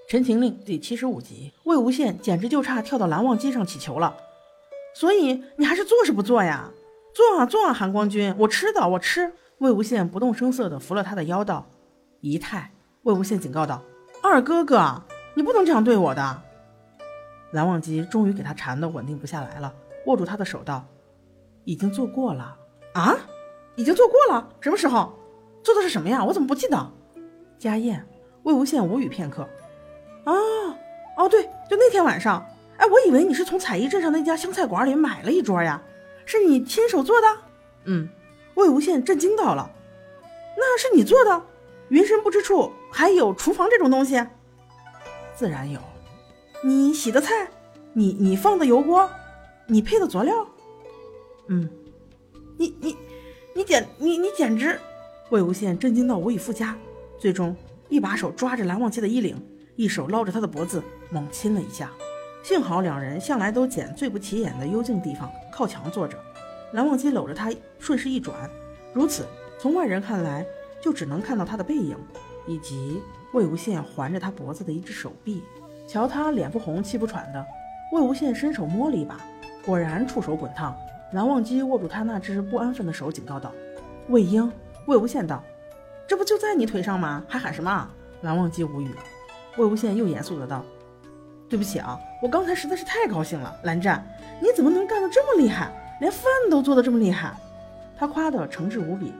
[0.08, 4.16] 陈情令》第七十五集，魏无羡简直就差跳到蓝忘机上乞求了。
[4.96, 6.72] 所以你还是做是不做呀？
[7.14, 9.34] 做啊做啊，韩光君，我吃的，我吃。
[9.58, 11.68] 魏无羡不动声色地扶了他的腰，道
[12.22, 12.72] ：“姨太。”
[13.04, 13.84] 魏无羡警告道
[14.24, 15.04] ：“二哥哥，
[15.34, 16.42] 你不能这样对我的。”
[17.52, 19.74] 蓝忘机终于给他缠得稳定不下来了，
[20.06, 20.86] 握住他的手道
[21.66, 22.56] ：“已经做过了
[22.94, 23.14] 啊？
[23.76, 24.48] 已经做过了？
[24.62, 25.12] 什么时候？
[25.62, 26.24] 做的是什么呀？
[26.24, 26.92] 我怎么不记得？”
[27.60, 28.08] 家宴。
[28.44, 29.46] 魏无羡无语片刻。
[30.28, 30.76] 哦
[31.16, 35.82] 哦，对，就那天晚上，哎，我以为你是从彩衣镇上那家湘菜馆里买了一桌呀，
[36.26, 37.28] 是你亲手做的？
[37.86, 38.10] 嗯，
[38.56, 39.72] 魏无羡震惊到了，
[40.58, 41.42] 那是你做的？
[41.88, 44.22] 云深不知处还有厨房这种东西？
[45.34, 45.80] 自然有，
[46.62, 47.48] 你洗的菜，
[47.94, 49.10] 你你放的油锅，
[49.66, 50.46] 你配的佐料，
[51.48, 51.70] 嗯，
[52.58, 52.98] 你你
[53.56, 54.78] 你简你你简直！
[55.30, 56.76] 魏无羡震惊到无以复加，
[57.18, 57.56] 最终
[57.88, 59.42] 一把手抓着蓝忘机的衣领。
[59.78, 61.92] 一手捞着他的脖子，猛亲了一下。
[62.42, 66.18] 幸好两人向来都捡最不起眼的幽静地方靠墙坐着。
[66.74, 68.50] 蓝忘机搂着他，顺势一转，
[68.92, 69.28] 如此
[69.60, 70.44] 从外人看来，
[70.82, 71.96] 就只能看到他的背影，
[72.48, 73.02] 以及
[73.34, 75.44] 魏无羡环着他脖子的一只手臂。
[75.88, 77.46] 瞧他脸不红气不喘的，
[77.94, 79.22] 魏无羡伸手摸了一把，
[79.64, 80.76] 果然触手滚烫。
[81.12, 83.54] 蓝忘机握住他那只不安分的手，警告道
[84.10, 84.52] ：“魏婴。”
[84.88, 85.44] 魏无羡道
[86.08, 87.24] ：“这不就在你腿上吗？
[87.28, 87.90] 还喊什么？”
[88.22, 88.90] 蓝忘机无语。
[89.58, 90.64] 魏无羡又严肃的道
[91.50, 93.56] ：“对不起啊，我刚才实在是太高兴了。
[93.64, 94.06] 蓝湛，
[94.42, 97.36] 你怎么能干得这么厉害，连饭都做得这么厉害？”
[97.98, 99.12] 他夸得诚挚无比。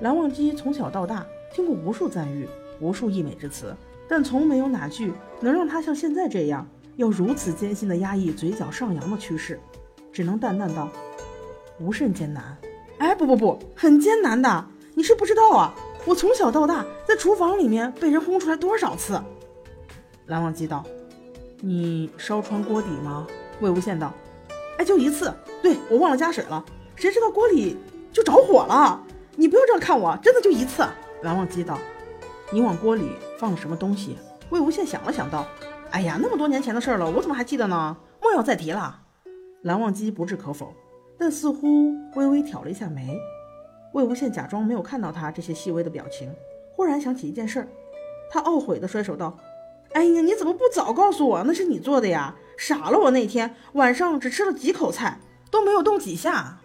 [0.00, 2.48] 蓝忘机从小到大听过无数赞誉，
[2.80, 3.74] 无数溢美之词，
[4.08, 9.58] 但从没有哪句能让他像现在这样要如此艰辛的压抑嘴角上扬的趋势，
[10.12, 10.90] 只能淡淡道
[11.80, 12.56] ：“无甚艰难。”
[12.98, 14.64] 哎，不不不，很艰难的。
[14.94, 15.74] 你是不知道啊，
[16.04, 19.20] 我从小到大在厨房里面被人轰出来多少次。
[20.28, 20.84] 蓝忘机道
[21.60, 23.26] ：“你烧穿锅底吗？”
[23.60, 24.12] 魏无羡道
[24.78, 25.32] ：“哎，就一次。
[25.62, 26.64] 对我忘了加水了，
[26.94, 27.76] 谁知道锅里
[28.12, 29.02] 就着火了。
[29.36, 30.86] 你不要这样看我，真的就一次。”
[31.22, 31.78] 蓝忘机道
[32.52, 34.16] ：“你往锅里放了什么东西？”
[34.50, 35.46] 魏无羡想了想道
[35.90, 37.96] ：“哎呀，那么多年前的事了，我怎么还记得呢？
[38.22, 39.00] 莫要再提了。”
[39.64, 40.72] 蓝忘机不置可否，
[41.18, 43.18] 但似乎微微挑了一下眉。
[43.94, 46.30] 魏无羡假装没有看到他这些细微的表情，
[46.76, 47.66] 忽然想起一件事，
[48.30, 49.36] 他懊悔地摔手道。
[49.92, 51.42] 哎呀，你怎么不早告诉我？
[51.44, 52.34] 那是你做的呀！
[52.56, 55.18] 傻了，我那天晚上只吃了几口菜，
[55.50, 56.58] 都没有动几下。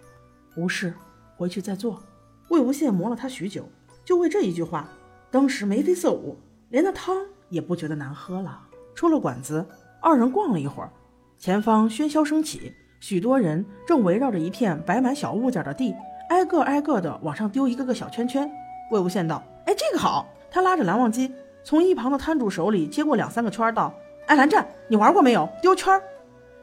[0.56, 0.92] 无事，
[1.36, 2.02] 回去再做。
[2.48, 3.68] 魏无羡磨了他许久，
[4.04, 4.88] 就为这一句话，
[5.30, 6.36] 当时眉飞色舞，
[6.68, 7.16] 连那汤
[7.48, 8.60] 也不觉得难喝了。
[8.94, 9.64] 出了馆子，
[10.00, 10.90] 二人逛了一会儿，
[11.38, 15.94] 前方喧嚣声起，许多人正围绕着一片摆满小物件的地，
[16.28, 18.50] 挨个挨个的往上丢一个个小圈圈。
[18.90, 21.32] 魏无羡道：“哎，这个好。”他拉着蓝忘机。
[21.64, 23.92] 从一旁的摊主手里接过两三个圈，道
[24.28, 25.48] ：“哎，蓝湛，你玩过没有？
[25.62, 25.98] 丢圈。”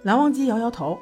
[0.04, 0.98] 蓝忘机摇摇头。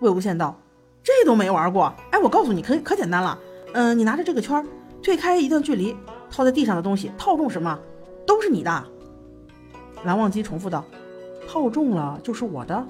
[0.00, 0.58] 魏无羡道
[1.04, 1.92] ：“这都没玩过。
[2.10, 3.38] 哎，我告诉你，可可简单了。
[3.74, 4.66] 嗯，你拿着这个圈，
[5.02, 5.94] 退开一段距离，
[6.30, 7.78] 套在地上的东西套中什么，
[8.26, 8.84] 都是你的。”
[10.04, 10.82] 蓝忘机重复道
[11.46, 12.86] ：“套中了就是我的。”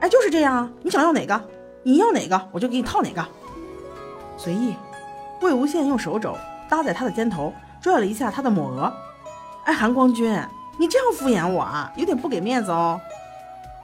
[0.00, 0.72] 哎，就是这样啊。
[0.82, 1.38] 你想要哪个？
[1.82, 3.22] 你要哪个，我就给你套哪个。
[4.38, 4.74] 随意。
[5.42, 6.34] 魏无羡用手肘
[6.68, 7.52] 搭在他的肩头，
[7.82, 8.92] 拽了一下他的抹额。
[9.70, 10.36] 哎，韩光君，
[10.78, 13.00] 你这样敷衍我啊，有点不给面子哦。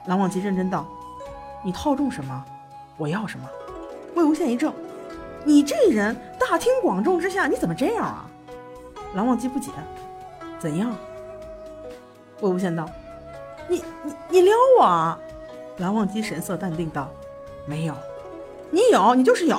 [0.07, 0.85] 蓝忘机认真道
[1.63, 2.43] ：“你套中什么，
[2.97, 3.47] 我要什么。”
[4.13, 4.73] 魏无羡一怔
[5.45, 8.25] ：“你这人大庭广众之下，你怎么这样啊？”
[9.15, 9.71] 蓝忘机不解
[10.59, 10.93] ：“怎样？”
[12.41, 12.85] 魏无羡道
[13.69, 15.17] ：“你你你撩我？”啊？”
[15.79, 17.09] 蓝忘机神色淡定道
[17.65, 17.93] ：“没有，
[18.71, 19.55] 你有，你就是有，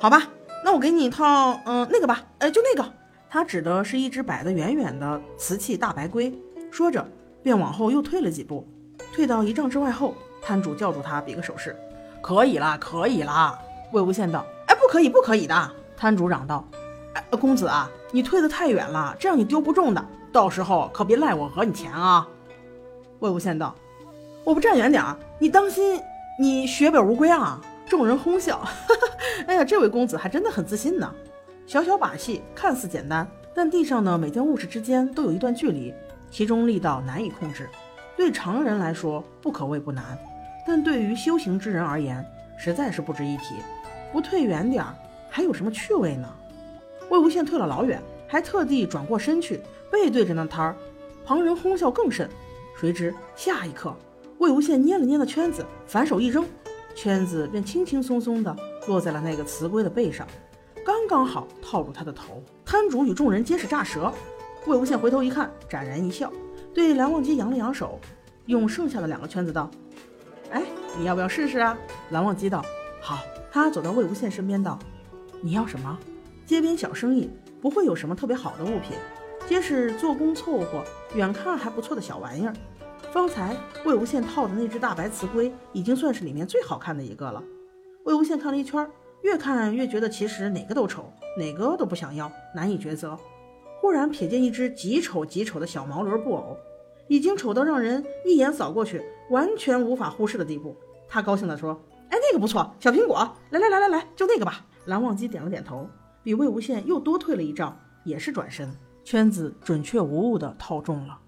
[0.00, 0.22] 好吧？
[0.64, 2.92] 那我给你一套，嗯，那个吧，呃，就那个。”
[3.28, 6.32] 他指的是一只摆得远远的瓷器大白龟，
[6.70, 7.06] 说着
[7.42, 8.66] 便往后又退了几步，
[9.12, 11.76] 退到一丈之外后，摊主叫住他，比个手势
[12.22, 13.58] ：“可以啦，可以啦。”
[13.92, 16.66] 魏无羡道：“哎，不可以，不可以的。”摊主嚷道
[17.14, 22.26] ：“哎，公子啊，你退得太远了，这样你丢不中的，到时候可别赖我讹你钱啊。”
[23.20, 23.74] 魏无羡道
[24.44, 26.00] ：“我不站远点儿，你当心
[26.38, 28.94] 你血本无归啊！”众人哄笑：“哈 哈
[29.46, 31.12] 哎呀，这位公子还真的很自信呢。”
[31.66, 35.92] 小小把戏看似简单，但地上的每件物事之间都有一段距离，
[36.30, 37.68] 其中力道难以控制。
[38.16, 40.16] 对常人来说不可谓不难，
[40.64, 42.24] 但对于修行之人而言，
[42.56, 43.56] 实在是不值一提。
[44.12, 44.94] 不退远点儿，
[45.28, 46.32] 还有什么趣味呢？
[47.10, 49.60] 魏无羡退了老远，还特地转过身去，
[49.90, 50.76] 背对着那摊儿，
[51.24, 52.30] 旁人哄笑更甚。
[52.80, 53.92] 谁知下一刻，
[54.38, 56.46] 魏无羡捏了捏那圈子，反手一扔，
[56.94, 58.56] 圈子便轻轻松松地
[58.86, 60.24] 落在了那个雌龟的背上。
[61.06, 64.12] 刚好套住他的头，摊主与众人皆是炸舌。
[64.66, 66.32] 魏无羡回头一看，展然一笑，
[66.74, 68.00] 对蓝忘机扬了扬手，
[68.46, 69.70] 用剩下的两个圈子道
[70.50, 70.64] ：“哎，
[70.98, 71.78] 你要不要试试啊？”
[72.10, 72.64] 蓝忘机道
[73.00, 73.18] ：“好。”
[73.52, 74.78] 他走到魏无羡身边道
[75.40, 75.98] ：“你要什么？
[76.44, 77.30] 街边小生意，
[77.62, 78.96] 不会有什么特别好的物品，
[79.48, 80.84] 皆是做工凑合、
[81.14, 82.52] 远看还不错的小玩意儿。
[83.12, 87.42] 方才魏无羡套的那只大白瓷龟，已经算是里面最好看的一个了。”
[88.04, 88.86] 魏无羡看了一圈。
[89.26, 93.18] 越看越觉得其实哪个都丑，哪个都不想要，难以抉择。
[93.80, 96.56] 忽然瞥见一只极丑极丑的小毛驴布偶，
[97.08, 100.76] 已经丑到让人一眼扫过去完全无法忽视的地步。
[101.08, 101.76] 他高兴地说
[102.08, 103.16] ：“哎，那个不错，小苹果，
[103.50, 105.90] 来来来来来，就那个吧。”蓝忘机点了点头，
[106.22, 108.72] 比魏无羡又多退了一丈，也是转身，
[109.02, 111.18] 圈子准确无误地套中了。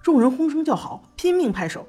[0.00, 1.84] 众人哄声叫好，拼命拍手。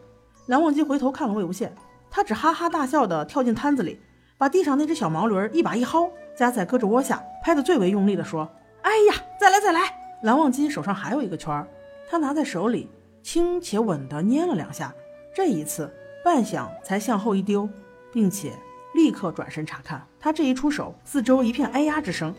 [0.47, 1.69] 蓝忘机回头看了魏无羡，
[2.09, 3.99] 他只哈哈大笑地跳进摊子里。
[4.41, 8.49] 把地上那只小毛驴一把一薅，夹在胳肢窝下，拍得最为用力的说
[8.81, 9.81] ：“哎呀，再来再来！”
[10.23, 11.67] 蓝忘机手上还有一个圈儿，
[12.09, 12.89] 他拿在手里，
[13.21, 14.91] 轻且稳地捏了两下，
[15.31, 15.93] 这一次
[16.25, 17.69] 半响才向后一丢，
[18.11, 18.51] 并且
[18.95, 20.03] 立刻转身查看。
[20.19, 22.33] 他这一出手，四周一片哎呀之声。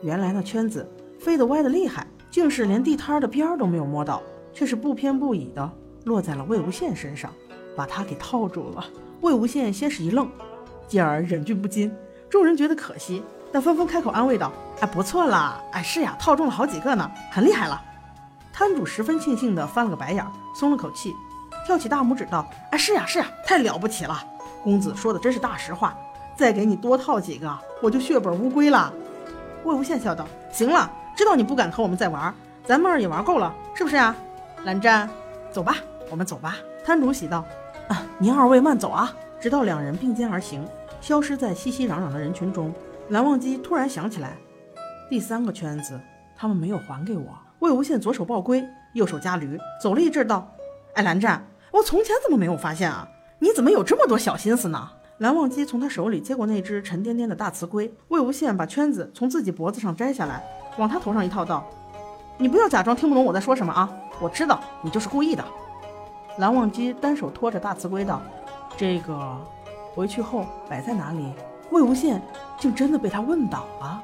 [0.00, 0.88] 原来那圈子
[1.18, 5.68] 飞得歪得厉害，竟是连地摊的边儿都没有摸到，却是不偏不倚的
[6.04, 7.32] 落在了魏无羡身上，
[7.74, 8.84] 把他给套住了。
[9.22, 10.30] 魏无羡先是一愣。
[10.88, 11.94] 继而忍俊不禁，
[12.30, 13.22] 众人觉得可惜，
[13.52, 17.80] 但纷纷开口安慰道：“哎，不错啦，哎，是呀，套中了好几个呢，很厉害了。”
[18.52, 21.14] 摊主十分庆幸地翻了个白眼，松了口气，
[21.66, 24.18] 跳起大拇指道：“哎，是呀，是呀，太了不起了，
[24.64, 25.94] 公子说的真是大实话，
[26.34, 28.90] 再给你多套几个，我就血本无归了。”
[29.64, 32.34] 魏无羡笑道：“行了，知道你不敢和我们再玩，
[32.64, 34.16] 咱们也玩够了，是不是啊？
[34.64, 35.08] 蓝湛，
[35.52, 35.76] 走吧，
[36.10, 37.44] 我们走吧。”摊主喜道
[37.88, 39.12] ：“啊，您二位慢走啊！
[39.40, 40.66] 直到两人并肩而行，
[41.00, 42.72] 消失在熙熙攘攘的人群中，
[43.08, 44.36] 蓝忘机突然想起来，
[45.08, 45.98] 第三个圈子
[46.36, 47.38] 他们没有还给我。
[47.60, 50.48] 魏无羡左手抱龟，右手夹驴，走了一阵道
[50.94, 53.08] ：“哎，蓝湛，我从前怎么没有发现啊？
[53.38, 60.44] 你怎么有这么多小心思呢？”蓝忘机从他手里接过那只沉甸甸的大雌龟，魏无羡把圈子从自己脖子上摘下来，
[60.76, 61.66] 往他头上一套，道
[62.38, 63.90] ：“你不要假装听不懂我在说什么啊！
[64.20, 65.44] 我知道你就是故意的。”
[66.38, 68.22] 蓝忘机单手托着大瓷龟道
[68.78, 69.36] ：“这个
[69.98, 71.32] 回去后摆在哪里？”
[71.72, 72.20] 魏无羡
[72.56, 74.00] 竟真的被他问倒了。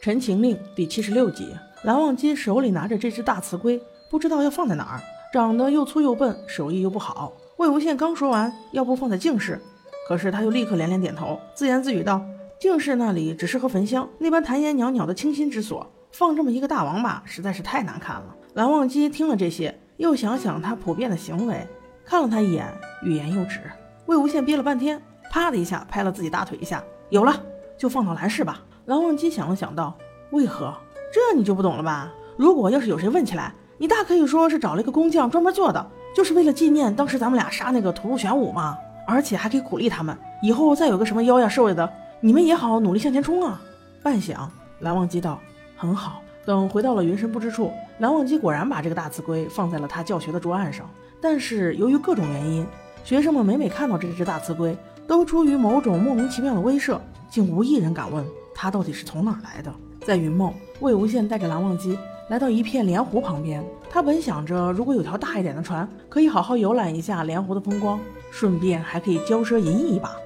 [0.00, 3.80] 陈情令》第七十六集，蓝忘机手里拿着这只大雌龟，
[4.10, 5.00] 不知道要放在哪儿。
[5.32, 7.32] 长得又粗又笨，手艺又不好。
[7.58, 9.60] 魏无羡刚说完，要不放在净室，
[10.08, 12.24] 可是他又立刻连连点头，自言自语道
[12.60, 21.64] ：“净室那里只适合焚香，那般檀烟袅袅的清新之所，放这么一个大王八，实在是太难看了。”蓝忘机听了这些，又想想他普遍的行为，
[22.04, 22.66] 看了他一眼，
[23.04, 23.60] 欲言又止。
[24.06, 25.00] 魏无羡憋了半天，
[25.30, 27.40] 啪的一下拍了自己大腿一下，有了，
[27.76, 28.60] 就放到蓝室吧。
[28.86, 29.96] 蓝忘机想了想，道
[30.32, 30.74] ：“为何？
[31.14, 32.12] 这你就不懂了吧？
[32.36, 38.76] 如果要是有谁问起来，你大可以说是找了一个工匠专门做的，就是为了纪念当时咱们俩杀那个屠戮玄武嘛。
[39.06, 41.90] 而且还可以鼓励他们，以后再有个什么妖呀兽呀的，
[42.20, 43.60] 你们也好努力向前冲啊。”
[44.02, 44.48] 半晌，
[44.80, 45.38] 蓝忘机道
[45.76, 50.88] ：“很好。”等回到了云深不知处，蓝忘机果然把这个大雌龟放在了他教学的桌案上。
[51.20, 52.66] 但是由于各种原因，
[53.04, 54.74] 学生们每每看到这只大雌龟，
[55.06, 56.98] 都出于某种莫名其妙的威慑，
[57.28, 58.24] 竟无一人敢问。
[58.54, 59.70] 他到底是从哪儿来的？
[60.06, 61.98] 在云梦，魏无羡带着蓝忘机
[62.28, 63.62] 来到一片莲湖旁边。
[63.90, 68.00] 他本想着，如果有条大一点的船，可以好好游览一下莲湖的风光，
[68.30, 70.16] 顺便还可以骄奢淫逸一把。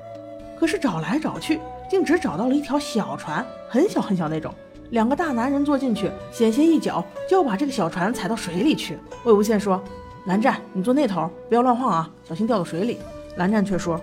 [0.57, 1.59] 可是找来找去，
[1.93, 4.51] 竟只找到了一条小船，很小很小那种。
[4.93, 8.99] 两个大男人坐进去，险些一脚就要把这个小船踩到水里去。
[9.25, 9.79] 魏无羡说
[10.25, 12.99] ：“蓝湛，你坐那头，不要乱晃啊，小心掉到水里。”
[13.37, 14.01] 蓝湛却说：“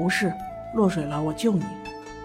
[0.00, 0.32] 无事，
[0.74, 1.62] 落水了我救你。”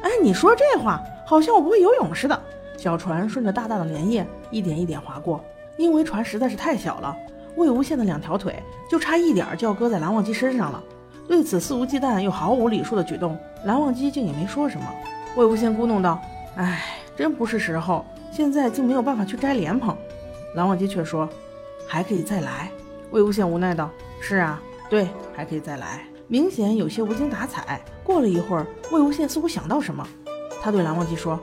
[0.01, 0.99] 哎，你说这话。
[1.27, 2.41] 好像我不会游泳似的。
[2.75, 5.45] 小船顺着大大的莲叶一点一点划过，
[5.77, 7.15] 因为船实在是太小了，
[7.55, 8.55] 魏无羡的两条腿
[8.89, 10.83] 就差一点就要搁在蓝忘机身上了。
[11.27, 14.85] 对此肆无忌惮又毫无礼数的举动，蓝忘机竟也没说什么。
[15.35, 16.19] 魏无羡咕哝道
[16.55, 16.83] ：“哎，
[17.15, 19.95] 真不是时候，现在竟没有办法去摘莲蓬。”
[20.55, 21.27] 蓝忘机却说
[21.87, 22.69] ：“还可以再来。”
[23.11, 23.89] 魏无羡无奈道
[24.21, 27.81] ：“是啊，对，还可以再来。”明显有些无精打采。
[28.03, 30.07] 过了一会儿，魏无羡似乎想到什么。
[30.61, 31.39] 他对蓝忘机说：“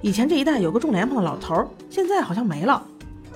[0.00, 2.82] 以前这一带有个种莲蓬的老头，现在好像没了。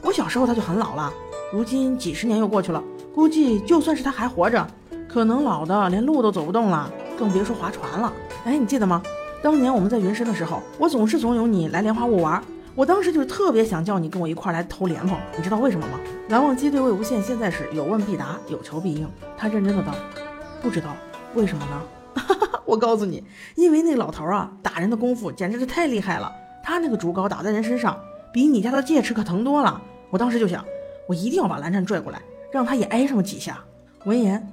[0.03, 1.12] 我小时候他就很老了，
[1.53, 2.82] 如今几十年又过去了，
[3.14, 4.66] 估计就算是他还活着，
[5.17, 8.12] 可能老的连路都走不动了，更别说划船了。
[8.45, 9.03] 哎，你记得吗？
[9.43, 12.39] 当年我们在云深的时候，我总是怂恿你来莲花坞玩，
[12.75, 15.99] 我当时就是特别想叫你跟我一块来偷莲蓬，你知道为什么吗？”
[16.29, 19.09] 蓝忘机对魏无羡现在是有问必答，有求必应。
[19.39, 19.95] 他认真的道
[20.61, 20.95] ：“不知道，
[21.35, 21.83] 为什么呢？”
[22.67, 26.31] 我告诉你，因为那老头啊，打人的功夫简直是太厉害了。
[26.62, 27.99] 他那个竹篙打在人身上，
[28.35, 29.81] 比你家的戒尺可疼多了。
[30.11, 30.62] 我当时就想，
[31.09, 32.21] 我一定要把蓝湛拽过来，
[32.53, 33.59] 让他也挨上几下。
[34.05, 34.47] 闻言，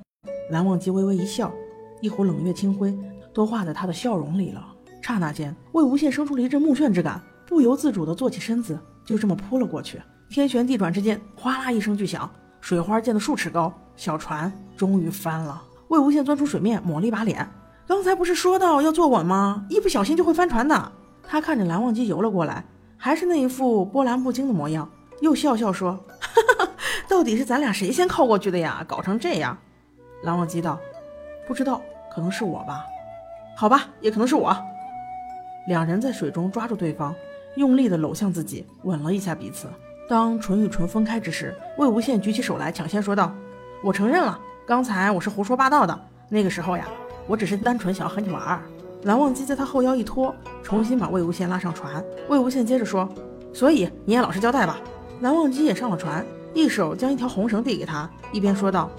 [0.50, 1.52] 蓝忘机微微一笑，
[2.00, 2.96] 一壶冷月清辉
[3.34, 4.64] 都化在他的笑容里了。
[5.02, 10.02] 刹那间，魏无羡生出了一阵目眩之感，不由自主地坐起身子，就这么扑了过去。
[10.30, 12.30] 天旋地转之间，哗啦一声巨响，
[12.62, 15.62] 水花溅得数尺高，小船终于翻了。
[15.88, 17.50] 魏无羡钻出水面，抹了一把脸。
[17.88, 19.66] 刚才不是说到要坐稳吗？
[19.70, 20.92] 一不小心就会翻船的。
[21.28, 22.64] 他看着蓝忘机游了过来，
[22.96, 26.70] 还是那一副波澜不惊的模样，又笑笑说：“哈哈，
[27.08, 28.86] 到底是咱俩谁先靠过去的呀？
[28.88, 29.58] 搞成这样。”
[30.24, 30.80] 蓝忘机道
[31.48, 31.82] ：“不知道，
[32.14, 32.86] 可能是我吧。
[33.56, 34.56] 好吧，也可能是我。”
[35.68, 37.14] 两人在水中抓住对方，
[37.56, 39.68] 用力地搂向自己，吻了一下彼此。
[40.10, 43.34] 当唇与唇分开之时，魏无羡举起手来，抢先说道
[43.84, 46.00] ：“我承认了，刚才我是胡说八道的。
[46.30, 46.88] 那个时候呀。”
[47.26, 48.62] 我只是单纯想要和你玩。
[49.04, 52.04] 蓝忘机在他后腰一拖，重新把魏无羡拉上船。
[52.28, 53.08] 魏无羡接着说
[53.56, 54.78] ：“所以你也老实交代吧。”
[55.22, 58.92] 蓝忘机也上了船，一手将一条红绳递给他，一边说道：“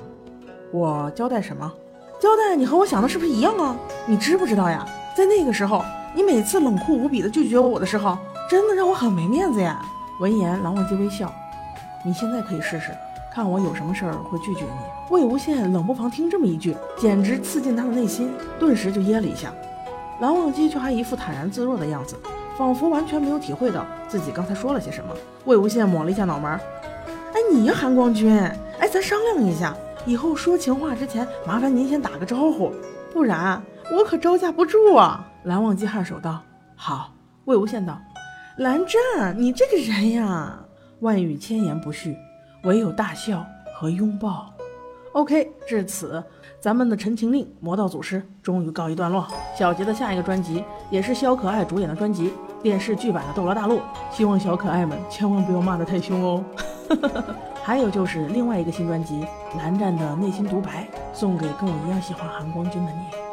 [0.75, 1.73] 我交代什么？
[2.21, 3.77] 交代你和我想的是不是一样啊？
[4.07, 4.85] 你知不知道呀？
[5.17, 8.19] 在那个时候，你每次冷酷无比的拒绝我的时候，
[8.51, 9.81] 真的让我很没面子呀。”
[10.19, 11.33] 闻言，蓝忘机微笑
[12.05, 12.91] ：“你现在可以试试。”
[13.33, 15.15] 看我有什么事儿会拒绝你？
[15.15, 19.53] 魏无羡冷不防听这么一句，简直刺进他的内心，顿时就噎了一下。
[20.19, 22.17] 蓝忘机却还一副坦然自若的样子，
[22.59, 25.15] 仿佛完全没有体会到自己刚才说了些什么。
[25.45, 26.51] 魏无羡抹了一下脑门，
[27.33, 28.37] 哎，你呀，韩光君，
[28.81, 29.73] 哎，咱商量一下，
[30.07, 32.73] 以后说情话之前，麻烦您先打个招呼，
[33.13, 35.27] 不然我可招架不住啊！
[35.45, 36.43] 蓝忘机颔首道
[36.77, 37.11] ：“好。”
[37.47, 38.01] 魏无羡道
[38.57, 40.59] ：“蓝湛，你这个人呀，
[41.01, 42.17] 万语千言不续，
[42.63, 43.45] 唯有大笑
[43.75, 44.51] 和拥抱。”
[45.13, 46.25] OK，至此，
[46.59, 49.29] 咱们的《陈情令》魔道祖师终于告一段落。
[49.55, 52.33] 小杰的下一个专辑也是肖可爱主演的专辑，
[52.63, 53.79] 电视剧版的《斗罗大陆》，
[54.11, 56.45] 希望小可爱们千万不要骂得太凶哦。
[57.65, 59.23] 还有就是另外一个新专辑
[59.57, 60.85] 《蓝湛的内心独白》，
[61.15, 63.24] 送给跟我一样喜欢韩光君的你。